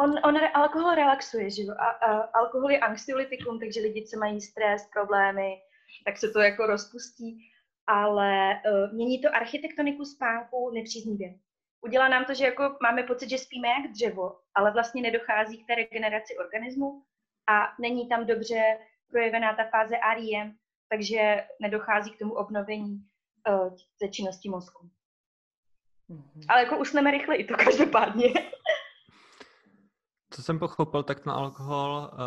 On, 0.00 0.10
on 0.24 0.36
alkohol 0.54 0.94
relaxuje, 0.94 1.50
že 1.50 1.62
jo? 1.62 1.74
A, 1.78 1.86
a, 1.86 2.20
alkohol 2.20 2.70
je 2.70 2.78
anxiolytikum, 2.78 3.60
takže 3.60 3.80
lidi, 3.80 4.06
co 4.06 4.18
mají 4.18 4.40
stres, 4.40 4.88
problémy, 4.92 5.56
tak 6.04 6.18
se 6.18 6.30
to 6.30 6.40
jako 6.40 6.66
rozpustí, 6.66 7.38
ale 7.86 8.54
uh, 8.54 8.92
mění 8.92 9.20
to 9.20 9.34
architektoniku 9.34 10.04
spánku 10.04 10.70
nepříznivě. 10.74 11.34
Udělá 11.84 12.08
nám 12.08 12.24
to, 12.24 12.34
že 12.34 12.44
jako 12.44 12.76
máme 12.82 13.02
pocit, 13.02 13.30
že 13.30 13.38
spíme 13.38 13.68
jak 13.68 13.92
dřevo, 13.92 14.38
ale 14.54 14.72
vlastně 14.72 15.02
nedochází 15.02 15.64
k 15.64 15.66
té 15.66 15.74
regeneraci 15.74 16.36
organismu 16.36 17.02
a 17.48 17.74
není 17.80 18.08
tam 18.08 18.26
dobře 18.26 18.78
projevená 19.10 19.56
ta 19.56 19.64
fáze 19.64 19.94
REM, 20.14 20.54
takže 20.88 21.44
nedochází 21.60 22.10
k 22.10 22.18
tomu 22.18 22.34
obnovení 22.34 23.04
uh, 23.48 23.76
té 24.00 24.08
činnosti 24.08 24.48
mozku. 24.48 24.90
Mm-hmm. 26.10 26.44
Ale 26.48 26.60
jako 26.60 26.78
usneme 26.78 27.10
rychle 27.10 27.36
i 27.36 27.44
to 27.44 27.54
každopádně. 27.64 28.34
Co 30.30 30.42
jsem 30.42 30.58
pochopil, 30.58 31.02
tak 31.02 31.26
na 31.26 31.32
alkohol 31.32 32.10
uh, 32.12 32.18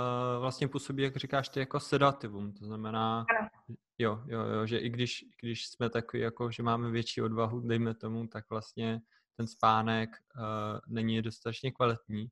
vlastně 0.42 0.68
působí, 0.68 1.04
jak 1.04 1.16
říkáš 1.16 1.50
ty, 1.50 1.60
jako 1.60 1.80
sedativum. 1.80 2.54
To 2.54 2.66
znamená, 2.66 3.26
ano. 3.40 3.50
jo, 3.98 4.22
jo, 4.28 4.40
jo, 4.42 4.66
že 4.66 4.78
i 4.78 4.90
když, 4.90 5.26
když 5.42 5.68
jsme 5.68 5.90
takový, 5.90 6.24
jako, 6.24 6.52
že 6.52 6.64
máme 6.64 6.92
větší 6.92 7.22
odvahu, 7.22 7.60
dejme 7.60 7.94
tomu, 7.94 8.28
tak 8.28 8.50
vlastně 8.50 9.02
ten 9.38 9.48
spánek 9.48 10.10
uh, 10.10 10.80
není 10.88 11.22
dostatečně 11.22 11.72
kvalitní. 11.72 12.28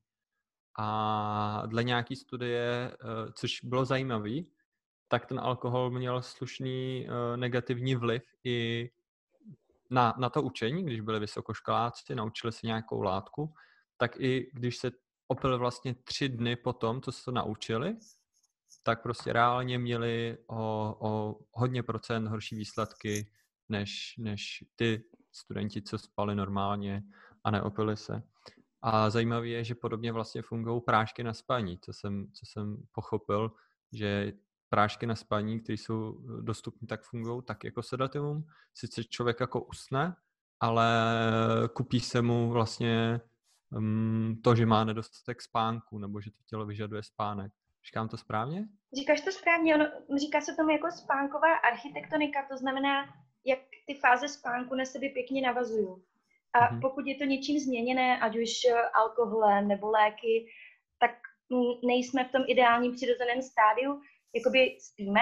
A 0.78 1.62
dle 1.66 1.84
nějaký 1.84 2.16
studie, 2.16 2.96
uh, 3.04 3.32
což 3.32 3.60
bylo 3.64 3.84
zajímavé, 3.84 4.34
tak 5.08 5.26
ten 5.26 5.40
alkohol 5.40 5.90
měl 5.90 6.22
slušný 6.22 7.06
uh, 7.08 7.36
negativní 7.36 7.94
vliv 7.94 8.22
i 8.44 8.90
na, 9.94 10.14
na 10.18 10.30
to 10.30 10.42
učení, 10.42 10.84
když 10.84 11.00
byli 11.00 11.20
vysokoškoláci, 11.20 12.14
naučili 12.14 12.52
se 12.52 12.66
nějakou 12.66 13.02
látku, 13.02 13.54
tak 13.96 14.20
i 14.20 14.50
když 14.52 14.76
se 14.76 14.90
opil 15.28 15.58
vlastně 15.58 15.94
tři 15.94 16.28
dny 16.28 16.56
po 16.56 16.72
tom, 16.72 17.00
co 17.00 17.12
se 17.12 17.24
to 17.24 17.30
naučili, 17.30 17.96
tak 18.82 19.02
prostě 19.02 19.32
reálně 19.32 19.78
měli 19.78 20.38
o, 20.46 20.96
o 21.00 21.38
hodně 21.52 21.82
procent 21.82 22.28
horší 22.28 22.56
výsledky 22.56 23.30
než, 23.68 24.14
než 24.18 24.64
ty 24.76 25.04
studenti, 25.32 25.82
co 25.82 25.98
spali 25.98 26.34
normálně 26.34 27.02
a 27.44 27.50
neopili 27.50 27.96
se. 27.96 28.22
A 28.82 29.10
zajímavé 29.10 29.48
je, 29.48 29.64
že 29.64 29.74
podobně 29.74 30.12
vlastně 30.12 30.42
fungují 30.42 30.80
prášky 30.80 31.22
na 31.22 31.34
spaní, 31.34 31.78
co 31.78 31.92
jsem, 31.92 32.26
co 32.32 32.46
jsem 32.46 32.76
pochopil, 32.92 33.52
že 33.92 34.32
prášky 34.74 35.06
na 35.06 35.14
spaní, 35.14 35.60
které 35.60 35.76
jsou 35.78 36.18
dostupné, 36.40 36.88
tak 36.88 37.02
fungují 37.02 37.42
tak 37.46 37.64
jako 37.64 37.82
sedativum. 37.82 38.46
Sice 38.74 39.04
člověk 39.04 39.40
jako 39.40 39.60
usne, 39.60 40.14
ale 40.60 40.88
kupí 41.74 42.00
se 42.00 42.22
mu 42.22 42.50
vlastně 42.50 43.20
um, 43.70 44.40
to, 44.44 44.54
že 44.54 44.66
má 44.66 44.84
nedostatek 44.84 45.42
spánku, 45.42 45.98
nebo 45.98 46.20
že 46.20 46.30
to 46.30 46.42
tělo 46.46 46.66
vyžaduje 46.66 47.02
spánek. 47.02 47.52
Říkám 47.86 48.08
to 48.08 48.16
správně? 48.16 48.68
Říkáš 48.98 49.20
to 49.20 49.32
správně, 49.32 49.74
ono, 49.74 49.86
říká 50.18 50.40
se 50.40 50.54
tomu 50.54 50.70
jako 50.70 50.90
spánková 50.90 51.54
architektonika, 51.56 52.46
to 52.50 52.56
znamená, 52.56 53.04
jak 53.44 53.58
ty 53.86 53.94
fáze 53.94 54.28
spánku 54.28 54.74
na 54.74 54.84
sebe 54.84 55.08
pěkně 55.08 55.42
navazují. 55.42 55.88
A 56.52 56.58
mm-hmm. 56.58 56.80
pokud 56.80 57.06
je 57.06 57.18
to 57.18 57.24
něčím 57.24 57.58
změněné, 57.58 58.20
ať 58.20 58.36
už 58.36 58.64
eh, 58.64 58.74
alkoholem 58.94 59.68
nebo 59.68 59.90
léky, 59.90 60.46
tak 60.98 61.10
nejsme 61.86 62.24
v 62.24 62.32
tom 62.32 62.42
ideálním 62.46 62.92
přirozeném 62.92 63.42
stádiu, 63.42 64.00
jakoby 64.34 64.76
spíme, 64.80 65.20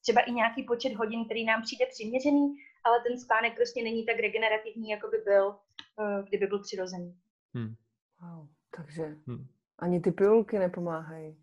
třeba 0.00 0.20
i 0.20 0.32
nějaký 0.32 0.62
počet 0.62 0.94
hodin, 0.94 1.24
který 1.24 1.44
nám 1.44 1.62
přijde 1.62 1.86
přiměřený, 1.90 2.54
ale 2.84 3.00
ten 3.08 3.18
spánek 3.18 3.54
prostě 3.56 3.82
není 3.82 4.06
tak 4.06 4.16
regenerativní, 4.16 4.88
jako 4.90 5.08
by 5.08 5.18
byl, 5.24 5.56
eh, 6.00 6.22
kdyby 6.28 6.46
byl 6.46 6.58
přirozený. 6.58 7.14
Hmm. 7.54 7.74
Wow, 8.20 8.46
takže 8.76 9.02
hmm. 9.26 9.46
ani 9.78 10.00
ty 10.00 10.12
pilulky 10.12 10.58
nepomáhají. 10.58 11.36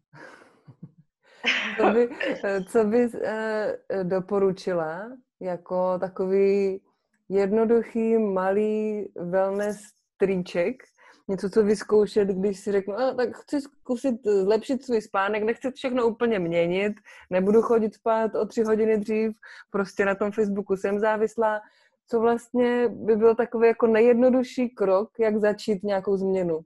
co 1.78 1.91
by, 1.91 2.10
eh, 2.43 2.63
co 2.63 2.84
by 2.84 3.10
eh, 3.24 3.78
doporučila 4.04 5.17
jako 5.39 6.00
takový 6.00 6.82
jednoduchý, 7.30 8.17
malý 8.17 9.06
wellness 9.15 9.78
triček, 10.17 10.84
něco, 11.32 11.50
co 11.50 11.63
vyzkoušet, 11.63 12.28
když 12.28 12.60
si 12.60 12.72
řeknu, 12.72 13.00
a, 13.00 13.13
tak 13.13 13.38
chci 13.38 13.62
zkusit 13.62 14.15
zlepšit 14.24 14.86
svůj 14.86 15.02
spánek, 15.02 15.44
nechci 15.44 15.72
všechno 15.72 16.08
úplně 16.08 16.39
měnit, 16.39 16.94
nebudu 17.30 17.62
chodit 17.62 17.94
spát 17.94 18.36
o 18.36 18.46
tři 18.46 18.63
hodiny 18.63 18.98
dřív, 18.98 19.32
prostě 19.70 20.06
na 20.06 20.15
tom 20.15 20.32
Facebooku 20.32 20.76
jsem 20.76 21.00
závislá. 21.00 21.62
Co 22.08 22.20
vlastně 22.20 22.88
by 22.89 23.15
byl 23.15 23.36
takový 23.36 23.67
jako 23.67 23.88
nejjednodušší 23.88 24.70
krok, 24.70 25.10
jak 25.20 25.38
začít 25.38 25.84
nějakou 25.84 26.17
změnu 26.17 26.60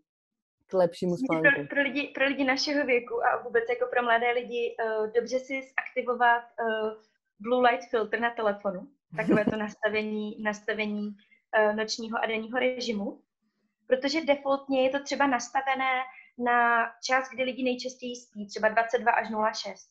k 0.68 0.74
lepšímu 0.74 1.18
spánku? 1.18 1.44
Pro, 1.56 1.68
pro, 1.68 1.82
lidi, 1.82 2.12
pro 2.16 2.26
lidi 2.26 2.44
našeho 2.44 2.86
věku 2.86 3.26
a 3.26 3.44
vůbec 3.44 3.64
jako 3.70 3.86
pro 3.94 4.04
mladé 4.04 4.32
lidi 4.32 4.76
uh, 4.76 5.12
dobře 5.16 5.40
si 5.40 5.62
zaktivovat 5.62 6.44
uh, 6.44 6.92
blue 7.40 7.70
light 7.70 7.90
filter 7.90 8.20
na 8.20 8.30
telefonu, 8.30 8.88
takové 9.18 9.46
to 9.46 9.58
nastavení, 9.66 10.44
nastavení 10.44 11.08
uh, 11.08 11.76
nočního 11.76 12.18
a 12.24 12.26
denního 12.26 12.60
režimu 12.60 13.22
protože 13.88 14.26
defaultně 14.26 14.84
je 14.84 14.90
to 14.90 15.04
třeba 15.04 15.28
nastavené 15.28 16.04
na 16.38 16.86
čas, 17.04 17.30
kdy 17.30 17.44
lidi 17.44 17.64
nejčastěji 17.64 18.16
spí, 18.16 18.48
třeba 18.48 18.70
22 18.70 19.12
až 19.12 19.28
06. 19.54 19.90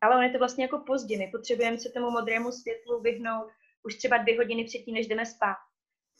Ale 0.00 0.16
on 0.16 0.22
je 0.22 0.30
to 0.30 0.38
vlastně 0.38 0.64
jako 0.64 0.78
pozdě. 0.78 1.18
My 1.18 1.28
potřebujeme 1.32 1.78
se 1.78 1.90
tomu 1.90 2.10
modrému 2.10 2.52
světlu 2.52 3.00
vyhnout 3.00 3.50
už 3.82 3.94
třeba 3.94 4.16
dvě 4.16 4.36
hodiny 4.36 4.64
předtím, 4.64 4.94
než 4.94 5.06
jdeme 5.06 5.26
spát. 5.26 5.56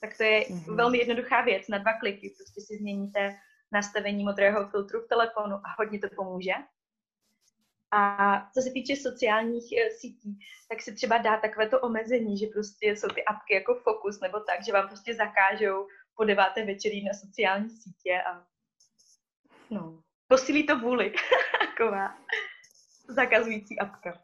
Tak 0.01 0.17
to 0.17 0.23
je 0.23 0.41
mm-hmm. 0.41 0.75
velmi 0.75 0.99
jednoduchá 0.99 1.41
věc, 1.41 1.69
na 1.69 1.79
dva 1.79 1.93
kliky. 1.93 2.35
Prostě 2.37 2.61
si 2.61 2.77
změníte 2.77 3.37
nastavení 3.73 4.25
modrého 4.25 4.69
filtru 4.69 5.01
v 5.01 5.09
telefonu 5.09 5.57
a 5.57 5.75
hodně 5.79 5.99
to 5.99 6.09
pomůže. 6.17 6.53
A 7.91 8.51
co 8.55 8.61
se 8.61 8.71
týče 8.71 8.97
sociálních 8.97 9.73
eh, 9.73 9.91
sítí, 9.91 10.39
tak 10.69 10.83
si 10.83 10.95
třeba 10.95 11.19
dá 11.19 11.37
takové 11.37 11.69
to 11.69 11.81
omezení, 11.81 12.39
že 12.39 12.47
prostě 12.47 12.87
jsou 12.87 13.09
ty 13.09 13.25
apky 13.25 13.55
jako 13.55 13.75
Focus 13.75 14.21
nebo 14.21 14.41
tak, 14.41 14.65
že 14.65 14.73
vám 14.73 14.89
prostě 14.89 15.15
zakážou 15.15 15.87
po 16.17 16.25
deváté 16.25 16.65
večerí 16.65 17.05
na 17.05 17.13
sociální 17.15 17.71
sítě 17.71 18.23
a 18.33 18.45
no, 19.71 20.03
posílí 20.29 20.67
to 20.67 20.79
vůli. 20.79 21.13
Taková 21.61 22.15
zakazující 23.09 23.79
apka. 23.79 24.19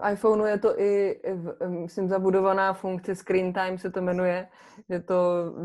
V 0.00 0.12
iPhoneu 0.12 0.44
je 0.44 0.58
to 0.58 0.80
i, 0.80 1.20
myslím, 1.66 2.08
zabudovaná 2.08 2.72
funkce 2.72 3.14
Screen 3.14 3.52
Time 3.52 3.78
se 3.78 3.90
to 3.90 4.00
jmenuje, 4.00 4.48
že 4.88 5.00
to 5.00 5.16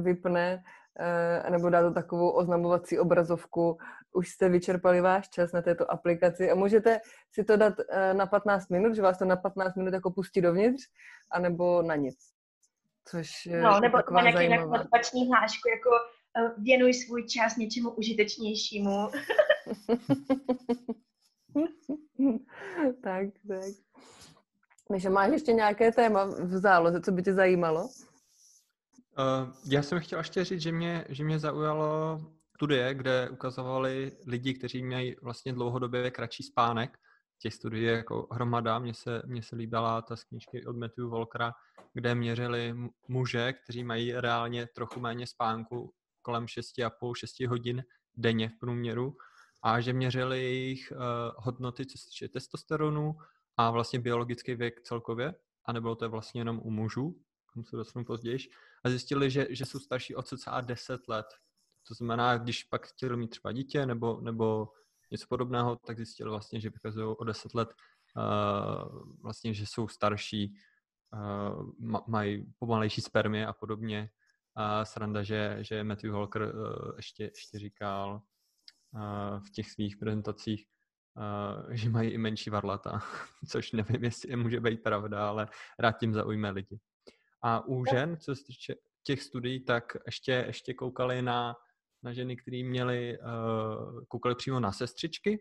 vypne 0.01 0.63
eh, 0.99 1.49
nebo 1.49 1.69
dá 1.69 1.81
to 1.81 1.91
takovou 1.91 2.29
oznamovací 2.29 2.99
obrazovku. 2.99 3.77
Už 4.13 4.29
jste 4.29 4.49
vyčerpali 4.49 5.01
váš 5.01 5.29
čas 5.29 5.51
na 5.51 5.61
této 5.61 5.91
aplikaci 5.91 6.51
a 6.51 6.55
můžete 6.55 6.99
si 7.31 7.43
to 7.43 7.57
dát 7.57 7.73
eh, 7.89 8.13
na 8.13 8.25
15 8.25 8.69
minut, 8.69 8.95
že 8.95 9.01
vás 9.01 9.17
to 9.17 9.25
na 9.25 9.35
15 9.35 9.75
minut 9.75 9.93
jako 9.93 10.11
pustí 10.11 10.41
dovnitř, 10.41 10.83
anebo 11.31 11.81
na 11.81 11.95
nic 11.95 12.34
což 13.07 13.45
je 13.45 13.61
no, 13.61 13.79
nebo 13.79 13.97
taková 13.97 14.21
nějaký 14.21 14.47
nějakou 14.47 14.69
motivační 14.69 15.27
hlášku, 15.27 15.69
jako 15.69 15.89
uh, 15.89 16.63
věnuj 16.63 16.93
svůj 16.93 17.27
čas 17.27 17.57
něčemu 17.57 17.89
užitečnějšímu. 17.89 19.07
tak, 23.03 23.27
tak. 23.47 23.73
Takže 24.87 25.09
máš 25.09 25.31
ještě 25.31 25.53
nějaké 25.53 25.91
téma 25.91 26.25
v 26.25 26.57
záloze, 26.57 27.01
co 27.01 27.11
by 27.11 27.23
tě 27.23 27.33
zajímalo? 27.33 27.83
Uh, 27.83 27.89
já 29.69 29.83
jsem 29.83 29.99
chtěl 29.99 30.19
ještě 30.19 30.45
říct, 30.45 30.61
že 30.61 30.71
mě, 30.71 31.05
že 31.09 31.23
mě 31.23 31.39
zaujalo 31.39 32.19
studie, 32.55 32.93
kde 32.93 33.29
ukazovali 33.29 34.11
lidi, 34.27 34.53
kteří 34.53 34.83
mají 34.83 35.15
vlastně 35.21 35.53
dlouhodobě 35.53 36.11
kratší 36.11 36.43
spánek. 36.43 36.97
Těch 37.41 37.53
studií 37.53 37.83
jako 37.83 38.27
hromada. 38.31 38.79
Mně 38.79 38.93
se, 38.93 39.21
mně 39.25 39.43
se 39.43 39.55
líbila 39.55 40.01
ta 40.01 40.15
z 40.15 40.23
knížky 40.23 40.65
od 40.65 40.77
Matthew 40.77 41.09
Volkera, 41.09 41.51
kde 41.95 42.15
měřili 42.15 42.75
muže, 43.07 43.53
kteří 43.53 43.83
mají 43.83 44.13
reálně 44.13 44.67
trochu 44.67 44.99
méně 44.99 45.27
spánku, 45.27 45.93
kolem 46.21 46.45
6,5-6 46.45 47.47
hodin 47.47 47.83
denně 48.15 48.49
v 48.49 48.59
průměru 48.59 49.17
a 49.63 49.81
že 49.81 49.93
měřili 49.93 50.43
jejich 50.43 50.91
uh, 50.91 50.97
hodnoty, 51.37 51.85
co 51.85 51.97
se 51.97 52.09
týče 52.09 52.27
testosteronu 52.29 53.15
a 53.57 53.71
vlastně 53.71 53.99
biologický 53.99 54.55
věk 54.55 54.81
celkově, 54.81 55.35
a 55.65 55.73
nebylo 55.73 55.95
to 55.95 56.09
vlastně 56.09 56.41
jenom 56.41 56.59
u 56.63 56.71
mužů, 56.71 57.11
k 57.49 57.53
tomu 57.53 57.65
se 57.65 57.75
dostanu 57.75 58.05
později, 58.05 58.37
a 58.83 58.89
zjistili, 58.89 59.31
že, 59.31 59.47
že 59.49 59.65
jsou 59.65 59.79
starší 59.79 60.15
o 60.15 60.21
cca 60.21 60.61
10 60.61 61.07
let. 61.07 61.25
To 61.87 61.93
znamená, 61.93 62.37
když 62.37 62.63
pak 62.63 62.87
chtěli 62.87 63.17
mít 63.17 63.27
třeba 63.27 63.51
dítě 63.51 63.85
nebo, 63.85 64.21
nebo 64.21 64.67
něco 65.11 65.25
podobného, 65.29 65.75
tak 65.75 65.97
zjistili 65.97 66.29
vlastně, 66.29 66.59
že 66.61 66.69
vykazují 66.69 67.15
o 67.17 67.23
10 67.23 67.53
let 67.53 67.73
uh, 68.15 69.13
vlastně, 69.21 69.53
že 69.53 69.65
jsou 69.65 69.87
starší, 69.87 70.55
mají 72.07 72.53
pomalejší 72.59 73.01
spermie 73.01 73.45
a 73.45 73.53
podobně. 73.53 74.09
A 74.55 74.85
sranda, 74.85 75.23
že, 75.23 75.57
že 75.61 75.83
Matthew 75.83 76.11
Walker 76.11 76.41
uh, 76.41 76.95
ještě, 76.97 77.23
ještě 77.23 77.59
říkal 77.59 78.21
uh, 78.93 79.39
v 79.39 79.51
těch 79.51 79.71
svých 79.71 79.97
prezentacích, 79.97 80.65
že 81.71 81.89
mají 81.89 82.09
i 82.09 82.17
menší 82.17 82.49
varlata, 82.49 82.99
což 83.47 83.71
nevím, 83.71 84.03
jestli 84.03 84.35
může 84.35 84.59
být 84.59 84.83
pravda, 84.83 85.29
ale 85.29 85.47
rád 85.79 85.91
tím 85.91 86.13
zaujme 86.13 86.51
lidi. 86.51 86.79
A 87.41 87.67
u 87.67 87.85
žen, 87.85 88.17
co 88.17 88.35
se 88.35 88.43
týče 88.43 88.75
těch 89.03 89.21
studií, 89.21 89.65
tak 89.65 89.97
ještě, 90.05 90.31
ještě 90.47 90.73
koukali 90.73 91.21
na, 91.21 91.55
na 92.03 92.13
ženy, 92.13 92.35
které 92.35 92.63
měly, 92.63 93.17
koukali 94.07 94.35
přímo 94.35 94.59
na 94.59 94.71
sestřičky, 94.71 95.39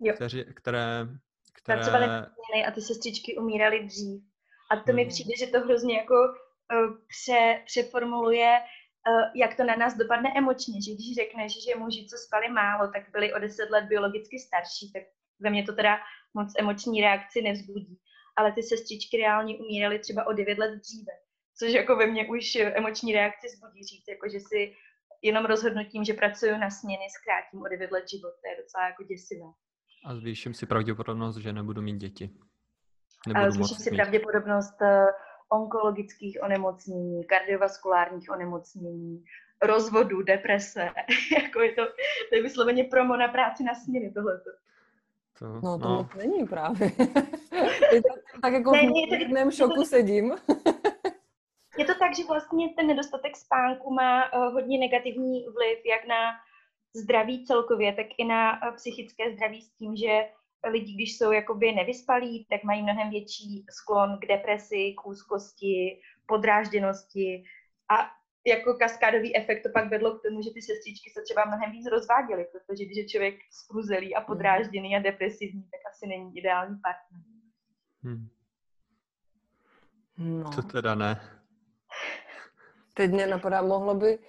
jo. 0.00 0.14
Kteři, 0.14 0.44
které, 0.54 1.08
které... 1.52 1.78
Pracovali 1.78 2.64
a 2.66 2.70
ty 2.74 2.80
sestřičky 2.80 3.36
umíraly 3.36 3.86
dřív. 3.86 4.31
A 4.72 4.76
to 4.76 4.92
mi 4.92 5.06
přijde, 5.06 5.32
že 5.38 5.46
to 5.46 5.60
hrozně 5.60 5.96
jako 5.96 6.14
uh, 6.14 6.96
pře, 7.08 7.62
přeformuluje, 7.66 8.50
uh, 8.60 9.22
jak 9.34 9.56
to 9.56 9.64
na 9.64 9.76
nás 9.76 9.96
dopadne 9.96 10.32
emočně, 10.36 10.82
že 10.82 10.94
když 10.94 11.14
řekneš, 11.14 11.52
že 11.64 11.78
muži, 11.78 12.06
co 12.10 12.16
spali 12.16 12.48
málo, 12.48 12.90
tak 12.94 13.02
byli 13.12 13.34
o 13.34 13.38
deset 13.38 13.70
let 13.70 13.84
biologicky 13.84 14.38
starší, 14.38 14.92
tak 14.92 15.02
ve 15.40 15.50
mně 15.50 15.62
to 15.64 15.72
teda 15.72 15.98
moc 16.34 16.52
emoční 16.58 17.00
reakci 17.00 17.42
nevzbudí. 17.42 17.98
Ale 18.36 18.52
ty 18.52 18.62
sestřičky 18.62 19.16
reálně 19.16 19.58
umíraly 19.58 19.98
třeba 19.98 20.26
o 20.26 20.32
devět 20.32 20.58
let 20.58 20.70
dříve 20.70 21.12
což 21.58 21.72
jako 21.72 21.96
ve 21.96 22.06
mně 22.06 22.28
už 22.28 22.54
emoční 22.54 23.12
reakci 23.12 23.48
zbudí 23.48 23.84
říct, 23.84 24.08
jako 24.08 24.28
že 24.28 24.40
si 24.40 24.74
jenom 25.22 25.44
rozhodnutím, 25.44 26.04
že 26.04 26.12
pracuju 26.14 26.58
na 26.58 26.70
směny, 26.70 27.04
zkrátím 27.20 27.62
o 27.62 27.68
9 27.68 27.92
let 27.92 28.08
život, 28.08 28.32
to 28.42 28.48
je 28.50 28.62
docela 28.62 28.86
jako 28.86 29.02
děsivé. 29.02 29.46
A 30.04 30.14
zvýším 30.14 30.54
si 30.54 30.66
pravděpodobnost, 30.66 31.36
že 31.36 31.52
nebudu 31.52 31.82
mít 31.82 31.96
děti. 31.96 32.30
Nebudu 33.28 33.46
a 33.46 33.50
zvýším 33.50 33.76
si 33.76 33.90
mít. 33.90 33.96
pravděpodobnost 33.96 34.82
eh, 34.82 35.06
onkologických 35.48 36.38
onemocnění, 36.42 37.24
kardiovaskulárních 37.24 38.30
onemocnění, 38.30 39.24
rozvodu, 39.62 40.22
deprese. 40.22 40.88
jako 41.42 41.60
je 41.60 41.72
to, 41.72 41.82
to 42.28 42.36
je 42.36 42.42
vysloveně 42.42 42.84
promo 42.84 43.16
na 43.16 43.28
práci 43.28 43.64
na 43.64 43.74
směny 43.74 44.10
tohleto. 44.10 44.50
To, 45.38 45.46
no 45.46 45.78
to 45.78 45.88
no. 45.88 46.08
není 46.16 46.46
právě. 46.46 46.90
tak 48.42 48.52
jako 48.52 48.72
ne, 48.72 49.44
v 49.44 49.44
to... 49.44 49.50
šoku 49.50 49.84
sedím. 49.84 50.34
Je 51.78 51.84
to 51.84 51.94
tak, 51.94 52.16
že 52.16 52.24
vlastně 52.28 52.68
ten 52.76 52.86
nedostatek 52.86 53.36
spánku 53.36 53.94
má 53.94 54.32
uh, 54.32 54.52
hodně 54.52 54.78
negativní 54.78 55.44
vliv 55.44 55.78
jak 55.86 56.06
na 56.06 56.32
zdraví 56.96 57.46
celkově, 57.46 57.92
tak 57.92 58.06
i 58.18 58.24
na 58.24 58.62
uh, 58.62 58.74
psychické 58.74 59.32
zdraví 59.32 59.62
s 59.62 59.70
tím, 59.70 59.96
že 59.96 60.28
lidi, 60.68 60.94
když 60.94 61.18
jsou 61.18 61.32
jakoby 61.32 61.72
nevyspalí, 61.72 62.46
tak 62.50 62.64
mají 62.64 62.82
mnohem 62.82 63.10
větší 63.10 63.66
sklon 63.70 64.18
k 64.18 64.26
depresi, 64.26 64.94
k 64.96 65.06
úzkosti, 65.06 66.00
podrážděnosti 66.26 67.44
a 67.90 68.10
jako 68.46 68.74
kaskádový 68.74 69.36
efekt 69.36 69.62
to 69.62 69.68
pak 69.68 69.90
vedlo 69.90 70.18
k 70.18 70.22
tomu, 70.22 70.42
že 70.42 70.50
ty 70.50 70.62
sestřičky 70.62 71.10
se 71.10 71.22
třeba 71.22 71.44
mnohem 71.44 71.72
víc 71.72 71.86
rozváděly, 71.86 72.46
protože 72.52 72.84
když 72.84 72.96
je 72.96 73.08
člověk 73.08 73.34
skruzelý 73.50 74.14
a 74.14 74.20
podrážděný 74.20 74.96
a 74.96 75.02
depresivní, 75.02 75.62
tak 75.62 75.80
asi 75.90 76.06
není 76.06 76.38
ideální 76.38 76.76
partner. 76.82 77.20
Hmm. 78.02 78.28
No. 80.18 80.50
To 80.50 80.62
teda 80.62 80.94
ne. 80.94 81.20
Teď 82.94 83.10
mě 83.10 83.26
napadá, 83.26 83.62
mohlo 83.62 83.94
by 83.94 84.18
uh, 84.18 84.24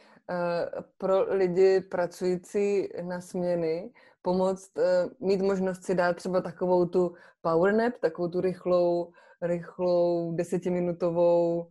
pro 0.97 1.35
lidi 1.35 1.81
pracující 1.81 2.89
na 3.01 3.21
směny 3.21 3.91
pomoct 4.23 4.77
uh, 4.77 5.27
mít 5.27 5.41
možnost 5.41 5.83
si 5.83 5.95
dát 5.95 6.15
třeba 6.15 6.41
takovou 6.41 6.85
tu 6.85 7.15
power 7.41 7.73
nap, 7.73 7.93
takovou 8.01 8.27
tu 8.27 8.41
rychlou, 8.41 9.11
rychlou 9.41 10.35
desetiminutovou 10.35 11.59
uh, 11.59 11.69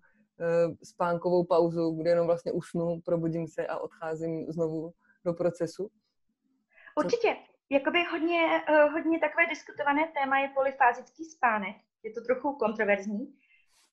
spánkovou 0.85 1.45
pauzu, 1.45 1.91
kde 1.91 2.11
jenom 2.11 2.27
vlastně 2.27 2.53
usnu, 2.53 3.01
probudím 3.05 3.49
se 3.49 3.67
a 3.67 3.79
odcházím 3.79 4.47
znovu 4.53 4.93
do 5.25 5.33
procesu? 5.33 5.91
Určitě. 6.97 7.37
Jakoby 7.71 7.99
hodně, 8.11 8.63
uh, 8.71 8.93
hodně 8.93 9.19
takové 9.19 9.47
diskutované 9.47 10.13
téma 10.21 10.39
je 10.39 10.49
polyfázický 10.55 11.25
spánek. 11.25 11.77
Je 12.03 12.13
to 12.13 12.21
trochu 12.21 12.53
kontroverzní, 12.53 13.35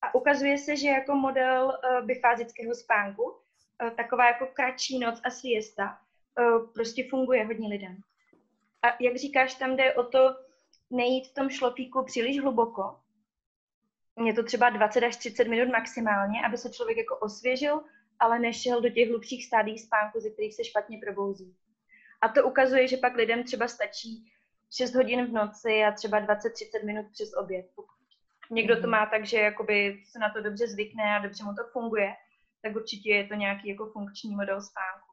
a 0.02 0.14
ukazuje 0.14 0.58
se, 0.58 0.76
že 0.76 0.88
jako 0.88 1.14
model 1.14 1.78
bifázického 2.04 2.74
spánku, 2.74 3.36
taková 3.96 4.26
jako 4.26 4.46
kratší 4.46 4.98
noc 4.98 5.20
a 5.24 5.30
siesta, 5.30 5.98
prostě 6.74 7.06
funguje 7.10 7.44
hodně 7.44 7.68
lidem. 7.68 7.96
A 8.82 8.86
jak 9.00 9.16
říkáš, 9.16 9.54
tam 9.54 9.76
jde 9.76 9.94
o 9.94 10.04
to 10.04 10.36
nejít 10.90 11.28
v 11.28 11.34
tom 11.34 11.50
šlofíku 11.50 12.04
příliš 12.04 12.40
hluboko. 12.40 13.00
Je 14.24 14.34
to 14.34 14.44
třeba 14.44 14.70
20 14.70 15.02
až 15.02 15.16
30 15.16 15.48
minut 15.48 15.72
maximálně, 15.72 16.46
aby 16.46 16.58
se 16.58 16.70
člověk 16.70 16.98
jako 16.98 17.16
osvěžil, 17.16 17.80
ale 18.18 18.38
nešel 18.38 18.80
do 18.80 18.90
těch 18.90 19.08
hlubších 19.08 19.46
stádí 19.46 19.78
spánku, 19.78 20.20
ze 20.20 20.30
kterých 20.30 20.54
se 20.54 20.64
špatně 20.64 20.98
probouzí. 20.98 21.56
A 22.20 22.28
to 22.28 22.44
ukazuje, 22.44 22.88
že 22.88 22.96
pak 22.96 23.14
lidem 23.14 23.44
třeba 23.44 23.68
stačí 23.68 24.32
6 24.76 24.94
hodin 24.94 25.26
v 25.26 25.32
noci 25.32 25.84
a 25.84 25.92
třeba 25.92 26.20
20-30 26.20 26.84
minut 26.84 27.06
přes 27.12 27.34
oběd, 27.34 27.66
Někdo 28.50 28.74
to 28.76 28.80
mhm. 28.80 28.90
má 28.90 29.06
tak, 29.06 29.26
že 29.26 29.36
jakoby 29.38 30.02
se 30.04 30.18
na 30.18 30.30
to 30.30 30.42
dobře 30.42 30.66
zvykne 30.66 31.16
a 31.16 31.18
dobře 31.18 31.44
mu 31.44 31.54
to 31.54 31.62
funguje, 31.72 32.12
tak 32.62 32.76
určitě 32.76 33.10
je 33.10 33.26
to 33.26 33.34
nějaký 33.34 33.68
jako 33.68 33.86
funkční 33.86 34.34
model 34.36 34.62
spánku. 34.62 35.06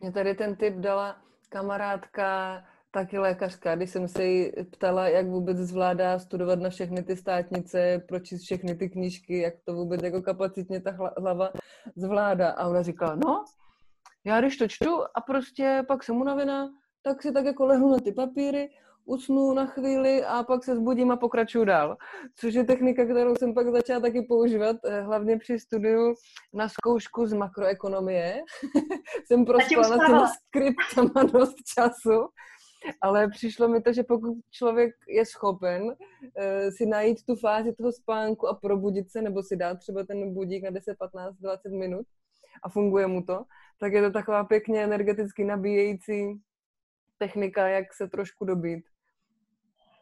Mě 0.00 0.12
tady 0.12 0.34
ten 0.34 0.56
tip 0.56 0.74
dala 0.74 1.22
kamarádka, 1.48 2.64
taky 2.90 3.18
lékařka, 3.18 3.76
když 3.76 3.90
jsem 3.90 4.08
se 4.08 4.24
jí 4.24 4.52
ptala, 4.70 5.08
jak 5.08 5.26
vůbec 5.26 5.56
zvládá 5.56 6.18
studovat 6.18 6.58
na 6.58 6.70
všechny 6.70 7.02
ty 7.02 7.16
státnice, 7.16 8.02
pročíst 8.08 8.44
všechny 8.44 8.74
ty 8.74 8.88
knížky, 8.88 9.38
jak 9.38 9.54
to 9.64 9.74
vůbec 9.74 10.02
jako 10.02 10.22
kapacitně 10.22 10.80
ta 10.80 10.90
hlava 11.18 11.50
zvládá. 11.96 12.50
A 12.50 12.68
ona 12.68 12.82
říkala, 12.82 13.14
no, 13.14 13.44
já 14.24 14.40
když 14.40 14.56
to 14.56 14.68
čtu 14.68 15.02
a 15.14 15.20
prostě 15.20 15.84
pak 15.88 16.04
jsem 16.04 16.16
unavená, 16.16 16.68
tak 17.02 17.22
si 17.22 17.32
tak 17.32 17.44
jako 17.44 17.66
lehnu 17.66 17.90
na 17.90 17.98
ty 17.98 18.12
papíry, 18.12 18.68
usnu 19.08 19.54
na 19.54 19.66
chvíli 19.66 20.24
a 20.24 20.42
pak 20.42 20.64
se 20.64 20.76
zbudím 20.76 21.10
a 21.10 21.16
pokračuju 21.16 21.64
dál. 21.64 21.96
Což 22.36 22.54
je 22.54 22.64
technika, 22.64 23.04
kterou 23.04 23.36
jsem 23.36 23.54
pak 23.54 23.68
začala 23.68 24.00
taky 24.00 24.22
používat, 24.22 24.76
eh, 24.84 25.00
hlavně 25.00 25.38
při 25.38 25.58
studiu 25.58 26.14
na 26.54 26.68
zkoušku 26.68 27.26
z 27.26 27.32
makroekonomie. 27.32 28.42
jsem 29.26 29.44
prospala 29.44 29.96
na 29.96 30.06
těma 30.06 30.26
skriptama 30.26 31.22
dost 31.32 31.56
času, 31.74 32.28
ale 33.00 33.28
přišlo 33.28 33.68
mi 33.68 33.82
to, 33.82 33.92
že 33.92 34.02
pokud 34.02 34.38
člověk 34.50 34.94
je 35.08 35.26
schopen 35.26 35.82
uh, 35.82 35.94
si 36.76 36.86
najít 36.86 37.26
tu 37.26 37.36
fázi 37.36 37.72
toho 37.72 37.92
spánku 37.92 38.48
a 38.48 38.54
probudit 38.54 39.10
se, 39.10 39.22
nebo 39.22 39.42
si 39.42 39.56
dát 39.56 39.78
třeba 39.78 40.04
ten 40.04 40.34
budík 40.34 40.64
na 40.64 40.70
10, 40.70 40.98
15, 40.98 41.36
20 41.36 41.68
minut 41.68 42.06
a 42.62 42.68
funguje 42.68 43.06
mu 43.06 43.22
to, 43.22 43.44
tak 43.80 43.92
je 43.92 44.02
to 44.02 44.10
taková 44.10 44.44
pěkně 44.44 44.84
energeticky 44.84 45.44
nabíjející 45.44 46.40
technika, 47.18 47.68
jak 47.68 47.94
se 47.94 48.08
trošku 48.08 48.44
dobít 48.44 48.84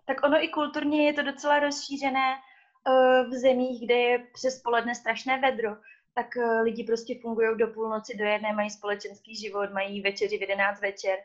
tak 0.07 0.25
ono 0.25 0.45
i 0.45 0.49
kulturně 0.49 1.07
je 1.07 1.12
to 1.12 1.23
docela 1.23 1.59
rozšířené 1.59 2.35
uh, 2.35 3.31
v 3.31 3.33
zemích, 3.33 3.85
kde 3.85 3.95
je 3.95 4.27
přes 4.33 4.62
poledne 4.62 4.95
strašné 4.95 5.40
vedro, 5.40 5.77
tak 6.14 6.27
uh, 6.37 6.61
lidi 6.62 6.85
prostě 6.85 7.19
fungují 7.23 7.59
do 7.59 7.66
půlnoci, 7.66 8.16
do 8.16 8.25
jedné, 8.25 8.53
mají 8.53 8.71
společenský 8.71 9.37
život, 9.37 9.73
mají 9.73 10.01
večeři 10.01 10.38
v 10.38 10.40
11 10.40 10.81
večer, 10.81 11.19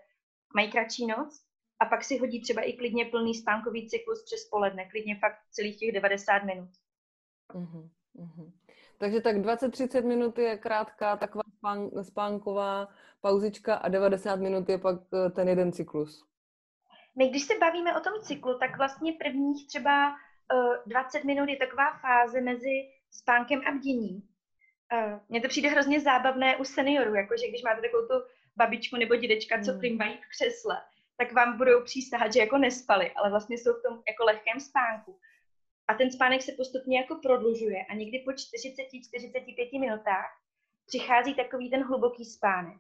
mají 0.56 0.72
kratší 0.72 1.08
noc 1.08 1.41
a 1.80 1.86
pak 1.86 2.04
si 2.04 2.17
hodí 2.17 2.41
třeba 2.41 2.62
i 2.62 2.74
klidně 2.74 3.06
plný 3.06 3.36
spánkový 3.36 3.89
cyklus 3.89 4.24
přes 4.24 4.50
poledne, 4.50 4.86
klidně 4.86 5.15
fakt 5.20 5.38
celých 5.52 5.80
těch 5.80 5.91
90 5.91 6.44
minut. 6.44 6.70
Uh-huh, 7.54 7.89
uh-huh. 8.15 8.52
Takže 8.98 9.22
tak 9.22 9.36
20-30 9.36 10.06
minut 10.06 10.38
je 10.38 10.58
krátká 10.58 11.17
taková 11.17 11.44
spánková 12.02 12.88
pauzička 13.22 13.76
a 13.76 13.89
90 13.89 14.36
minut 14.36 14.70
je 14.70 14.78
pak 14.78 15.00
eh, 15.13 15.30
ten 15.30 15.50
jeden 15.50 15.72
cyklus. 15.72 16.31
My, 17.15 17.30
když 17.30 17.43
se 17.43 17.58
bavíme 17.58 17.97
o 17.97 18.00
tom 18.00 18.13
cyklu, 18.21 18.60
tak 18.60 18.78
vlastně 18.78 19.13
prvních 19.13 19.67
třeba 19.67 20.10
uh, 20.10 20.74
eh, 20.76 20.78
20 20.86 21.24
minut 21.24 21.50
je 21.50 21.58
taková 21.58 21.97
fáze 22.02 22.41
mezi 22.41 22.89
spánkem 23.12 23.62
a 23.67 23.71
bděním. 23.71 24.15
Uh, 24.93 25.19
mně 25.30 25.41
to 25.41 25.47
přijde 25.47 25.69
hrozně 25.69 26.00
zábavné 26.00 26.58
u 26.58 26.63
seniorů, 26.63 27.15
jakože 27.15 27.47
když 27.47 27.63
máte 27.63 27.82
takovou 27.82 28.08
tu 28.08 28.28
babičku 28.56 28.97
nebo 28.97 29.15
dědečka, 29.15 29.62
co 29.62 29.80
plimpají 29.80 30.12
hmm. 30.12 30.21
v 30.21 30.30
křesle, 30.30 30.82
tak 31.17 31.34
vám 31.34 31.58
budou 31.58 31.84
přísahat, 31.84 32.34
že 32.34 32.39
jako 32.39 32.58
nespali, 32.58 33.12
ale 33.12 33.30
vlastně 33.30 33.58
jsou 33.58 33.74
v 33.74 33.82
tom 33.82 34.04
jako 34.08 34.24
lehkém 34.24 34.60
spánku. 34.60 35.19
A 35.88 35.93
ten 35.93 36.12
spánek 36.12 36.41
se 36.41 36.52
postupně 36.52 36.97
jako 36.97 37.15
prodlužuje 37.15 37.86
a 37.89 37.93
někdy 37.93 38.19
po 38.19 38.32
40-45 38.32 39.80
minutách 39.80 40.30
přichází 40.88 41.34
takový 41.34 41.69
ten 41.69 41.84
hluboký 41.84 42.26
spánek. 42.26 42.78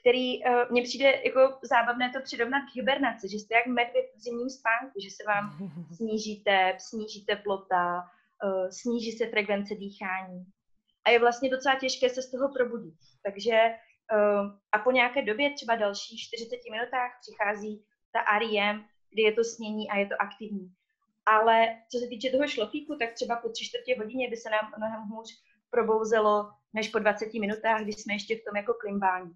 Který 0.00 0.44
uh, 0.44 0.70
mně 0.70 0.82
přijde 0.82 1.22
jako 1.24 1.58
zábavné 1.62 2.10
to 2.10 2.20
přirovnat 2.22 2.62
k 2.72 2.76
hibernaci, 2.76 3.28
že 3.28 3.36
jste 3.36 3.54
jak 3.54 3.66
medvěd 3.66 4.06
v 4.16 4.20
zimním 4.20 4.50
spánku, 4.50 5.00
že 5.04 5.10
se 5.10 5.22
vám 5.26 5.44
sníží 5.96 6.42
tep, 6.44 6.80
sníží 6.80 7.24
teplota, 7.24 8.02
uh, 8.44 8.68
sníží 8.70 9.12
se 9.12 9.26
frekvence 9.26 9.74
dýchání. 9.74 10.44
A 11.04 11.10
je 11.10 11.18
vlastně 11.18 11.50
docela 11.50 11.76
těžké 11.76 12.08
se 12.10 12.22
z 12.22 12.30
toho 12.30 12.52
probudit. 12.52 12.98
Takže 13.22 13.58
uh, 14.12 14.50
a 14.72 14.78
po 14.78 14.90
nějaké 14.92 15.22
době, 15.22 15.54
třeba 15.54 15.76
dalších 15.76 16.20
40 16.20 16.56
minutách, 16.70 17.10
přichází 17.20 17.84
ta 18.12 18.38
REM, 18.38 18.84
kdy 19.10 19.22
je 19.22 19.32
to 19.32 19.44
snění 19.44 19.90
a 19.90 19.96
je 19.96 20.06
to 20.06 20.14
aktivní. 20.18 20.72
Ale 21.26 21.66
co 21.90 21.98
se 21.98 22.06
týče 22.06 22.30
toho 22.30 22.48
šlofíku, 22.48 22.96
tak 22.96 23.12
třeba 23.12 23.36
po 23.36 23.48
tři 23.48 23.64
čtvrtě 23.64 23.96
hodině 23.98 24.30
by 24.30 24.36
se 24.36 24.50
nám 24.50 24.72
mnohem 24.76 25.02
hůř 25.02 25.28
probouzelo 25.70 26.50
než 26.72 26.88
po 26.88 26.98
20 26.98 27.34
minutách, 27.34 27.82
kdy 27.82 27.92
jsme 27.92 28.14
ještě 28.14 28.36
v 28.36 28.44
tom 28.44 28.56
jako 28.56 28.74
klimbání. 28.74 29.32